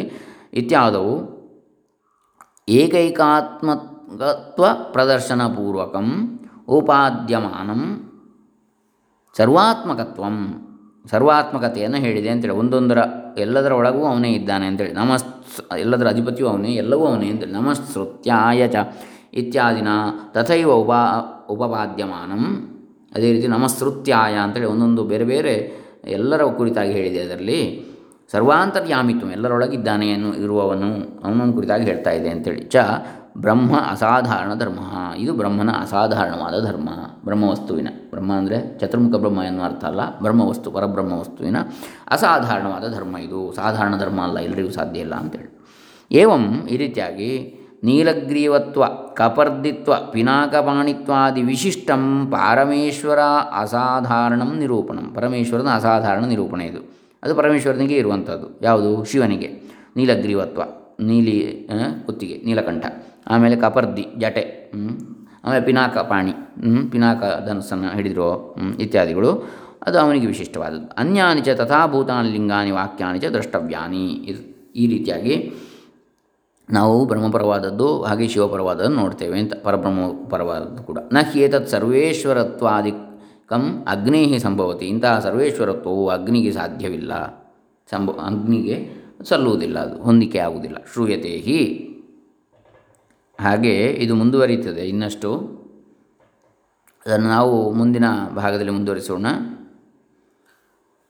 ಇತ್ಯಾದವು. 0.61 1.15
ಏಕೈಕಾತ್ಮತ್ವ 2.71 4.65
ಪ್ರದರ್ಶನಪೂರ್ವಕಂ 4.93 6.09
ಉಪಾದ್ಯಮಾನಂ 6.69 7.83
ಸರ್ವಾತ್ಮಕತ್ವಂ, 9.37 10.37
ಸರ್ವಾತ್ಮಕತೆಯನ್ನು 11.11 11.97
ಹೇಳಿದೆ 11.97 12.29
ಅಂತೇಳಿ. 12.29 12.55
ಒಂದೊಂದರ, 12.55 12.99
ಎಲ್ಲದರ 13.39 13.73
ಒಳಗೂ 13.73 14.05
ಅವನೇ 14.05 14.31
ಇದ್ದಾನೆ 14.33 14.67
ಅಂತೇಳಿ. 14.67 14.93
ನಮಸ್ 14.93 15.25
ಎಲ್ಲದರ 15.79 16.09
ಅಧಿಪತಿಯು 16.09 16.49
ಅವನೇ, 16.49 16.73
ಎಲ್ಲವೂ 16.75 17.07
ಅವನೇ 17.07 17.29
ಅಂತೇಳಿ. 17.29 17.53
ನಮಸ್ಸೃತ್ಯಾಯ 17.53 18.69
ಚ 18.69 18.77
ಇತ್ಯಾದಿನ 19.35 19.89
ತಥೈವ 20.31 20.71
ಉಪಾ, 20.73 21.01
ಉಪಪಾದ್ಯಮಾನಂ. 21.51 22.43
ಅದೇ 23.15 23.33
ರೀತಿ 23.33 23.47
ನಮಸ್ಸೃತ್ಯಾಯ 23.47 24.35
ಅಂತೇಳಿ 24.35 24.67
ಒಂದೊಂದು 24.67 25.05
ಬೇರೆ 25.05 25.25
ಬೇರೆ 25.25 25.55
ಎಲ್ಲರ 26.05 26.43
ಕುರಿತಾಗಿ 26.57 26.93
ಹೇಳಿದೆ 26.93 27.21
ಅದರಲ್ಲಿ. 27.23 27.61
ಸರ್ವಾಂತರ್ಯಾಮಿತ್ವ 28.33 29.31
ಎಲ್ಲರೊಳಗಿದ್ದಾನೆ 29.31 30.09
ಎನ್ನು 30.09 30.35
ಇರುವವನು 30.35 31.21
ಅವನನ್ನು 31.25 31.53
ಕುರಿತಾಗಿ 31.53 31.85
ಹೇಳ್ತಾ 31.85 32.11
ಇದೆ 32.11 32.29
ಅಂತೇಳಿ. 32.29 32.61
ಚ 32.61 32.77
ಬ್ರಹ್ಮ 33.39 33.77
ಅಸಾಧಾರಣ 33.91 34.55
ಧರ್ಮ. 34.55 34.79
ಇದು 35.17 35.33
ಬ್ರಹ್ಮನ 35.33 35.71
ಅಸಾಧಾರಣವಾದ 35.81 36.67
ಧರ್ಮ. 36.67 36.89
ಬ್ರಹ್ಮವಸ್ತುವಿನ. 37.25 37.89
ಬ್ರಹ್ಮ 38.11 38.33
ಅಂದರೆ 38.33 38.79
ಚತುರ್ಮುಖ 38.79 39.15
ಬ್ರಹ್ಮ 39.15 39.43
ಎನ್ನುವ 39.43 39.65
ಅರ್ಥ 39.65 39.85
ಅಲ್ಲ. 39.85 40.19
ಬ್ರಹ್ಮವಸ್ತು 40.21 40.71
ಪರಬ್ರಹ್ಮ 40.71 41.13
ವಸ್ತುವಿನ 41.13 41.57
ಅಸಾಧಾರಣವಾದ 42.11 42.95
ಧರ್ಮ 42.95 43.17
ಇದು. 43.17 43.53
ಸಾಧಾರಣ 43.53 43.97
ಧರ್ಮ 43.97 44.21
ಅಲ್ಲ 44.23 44.39
ಎಲ್ಲರಿಗೂ 44.39 44.71
ಸಾಧ್ಯ 44.71 45.01
ಇಲ್ಲ 45.01 45.15
ಅಂತೇಳಿ. 45.15 45.67
ಏವಂ 46.13 46.67
ಈ 46.71 46.77
ರೀತಿಯಾಗಿ 46.77 47.57
ನೀಲಗ್ರೀವತ್ವ, 47.85 48.85
ಕಪರ್ದಿತ್ವ, 49.15 49.95
ಪಿನಾಕಪಾಣಿತ್ವಾದಿ 50.11 51.43
ವಿಶಿಷ್ಟಂ, 51.43 52.27
ಪರಮೇಶ್ವರ 52.31 53.19
ಅಸಾಧಾರಣಂ 53.57 54.59
ನಿರೂಪಣಂ. 54.59 55.13
ಪರಮೇಶ್ವರನ 55.15 55.69
ಅಸಾಧಾರಣ 55.75 56.25
ನಿರೂಪಣೆ 56.25 56.65
ಇದು. 56.67 57.01
ಅದು 57.23 57.35
ಪರಮೇಶ್ವರನಿಗೆ 57.35 57.97
ಇರುವಂಥದ್ದು. 57.97 58.47
ಯಾವುದು? 58.63 59.05
ಶಿವನಿಗೆ. 59.05 59.49
ನೀಲಗ್ರೀವತ್ವ. 59.97 60.63
ನೀಲಿ 61.01 61.69
ಕುತ್ತಿಗೆ, 62.07 62.43
ನೀಲಕಂಠ. 62.45 62.87
ಆಮೇಲೆ 63.27 63.57
ಕಪರ್ದಿ, 63.57 64.07
ಜಟೆ 64.19 64.73
ಆಮೇಲೆ 65.45 65.65
ಪಿನಾಕ 65.65 65.99
ಪಾಣಿ 65.99 66.33
ಪಿನಾಕ 66.91 67.23
ಧನಸ್ಸನ್ನು 67.47 67.89
ಹಿಡಿದಿರೋ 67.89 68.57
ಇತ್ಯಾದಿಗಳು. 68.81 69.31
ಅದು 69.83 69.99
ಅವನಿಗೆ 69.99 70.27
ವಿಶಿಷ್ಟವಾದದ್ದು. 70.27 70.89
ಅನ್ಯಾನಿಚ 70.99 71.49
ತಥಾಭೂತಾನಿ 71.49 72.31
ಲಿಂಗಾನಿ 72.31 72.71
ವಾಕ್ಯಾನಿ 72.71 73.19
ಚ 73.19 73.25
ದ್ರಷ್ಟವ್ಯಾನಿ. 73.25 74.07
ಈ 74.77 74.87
ರೀತಿಯಾಗಿ 74.87 75.53
ನಾವು 76.71 77.05
ಬ್ರಹ್ಮಪರವಾದದ್ದು, 77.05 78.03
ಹಾಗೆ 78.03 78.29
ಶಿವಪರವಾದದ್ದು 78.29 78.95
ನೋಡ್ತೇವೆ 78.95 79.39
ಅಂತ 79.39 79.53
ಪರಬ್ರಹ್ಮ 79.63 80.29
ಪರವಾದದ್ದು 80.29 80.83
ಕೂಡ. 80.83 80.99
ನ 81.13 81.19
ಹ್ಯೇತತ್ 81.33 81.69
ಸರ್ವೇಶ್ವರತ್ವಾದಿ 81.69 82.93
ಕಂ 83.51 83.85
ಅಗ್ನಿ 83.89 84.39
ಸಂಭವತಿ. 84.39 84.87
ಇಂತಹ 84.87 85.19
ಸರ್ವೇಶ್ವರತ್ವವು 85.19 86.09
ಅಗ್ನಿಗೆ 86.09 86.53
ಸಾಧ್ಯವಿಲ್ಲ. 86.53 87.27
ಸಂಭವ 87.91 88.13
ಅಗ್ನಿಗೆ 88.13 88.95
ಸಲ್ಲುವುದಿಲ್ಲ 89.25 89.79
ಅದು, 89.79 90.03
ಹೊಂದಿಕೆ 90.03 90.39
ಆಗುವುದಿಲ್ಲ. 90.39 90.77
ಶ್ರೂಯತೆ 90.93 91.29
ಹಿ. 91.29 91.87
ಹಾಗೆ 93.41 93.87
ಇದು 93.87 94.15
ಮುಂದುವರಿಯುತ್ತದೆ. 94.15 94.89
ಇನ್ನಷ್ಟು 94.89 95.61
ಅದನ್ನು 97.07 97.29
ನಾವು 97.29 97.73
ಮುಂದಿನ 97.73 98.05
ಭಾಗದಲ್ಲಿ 98.37 98.71
ಮುಂದುವರಿಸೋಣ. 98.71 99.27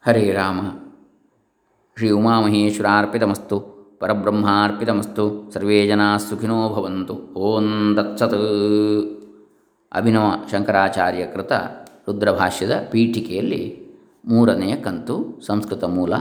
ಹರೇ 0.06 0.30
ರಾಮ. 0.30 0.60
ಶ್ರೀ 1.96 2.10
ಉಮಾಮಹೇಶ್ವರಾರ್ಪಿತಮಸ್ತು. 2.10 3.60
ಪರಬ್ರಹ್ಮಾರ್ಪಿತಮಸ್ತು. 4.00 5.50
ಸರ್ವೇ 5.50 5.86
ಜನಾ 5.86 6.16
ಸುಖಿನೋ 6.16 6.68
ಭವಂತು. 6.68 7.14
ಓಂ 7.14 7.96
ದತ್ಸತ್ 7.96 8.34
ಅಭಿನವ 9.92 10.24
ಶಂಕರಾಚಾರ್ಯ 10.50 11.26
ಕೃತ. 11.26 11.52
ರುದ್ರಭಾಷ್ಯದ 12.08 12.88
ಪೀಠಿಕೆಯಲ್ಲಿ 12.90 13.90
ಮೂರನೆಯ 14.24 14.76
ಕಂತು, 14.76 15.40
ಸಂಸ್ಕೃತ 15.46 15.84
ಮೂಲ, 15.84 16.14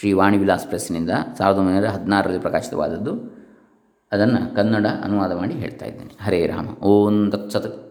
ಶ್ರೀ 0.00 0.12
ವಾಣಿವಿಲಾಸ್ 0.12 0.66
ಪ್ರೆಸ್ನಿಂದ 0.66 1.10
ಸಾವಿರದ 1.38 1.58
ಒಂಬೈನೂರ 1.58 1.86
ಹದಿನಾರರಲ್ಲಿ 1.86 2.40
ಪ್ರಕಾಶಿತವಾದದ್ದು. 2.40 3.40
ಅದನ್ನು 4.12 4.56
ಕನ್ನಡ 4.56 4.86
ಅನುವಾದ 5.04 5.32
ಮಾಡಿ 5.32 5.54
ಹೇಳ್ತಾ 5.54 5.86
ಇದ್ದೇನೆ. 5.86 6.24
ಹರೇ 6.24 6.46
ರಾಮ. 6.46 6.68
ಓಂ 6.82 7.30
ತತ್ಸತ್ 7.30 7.89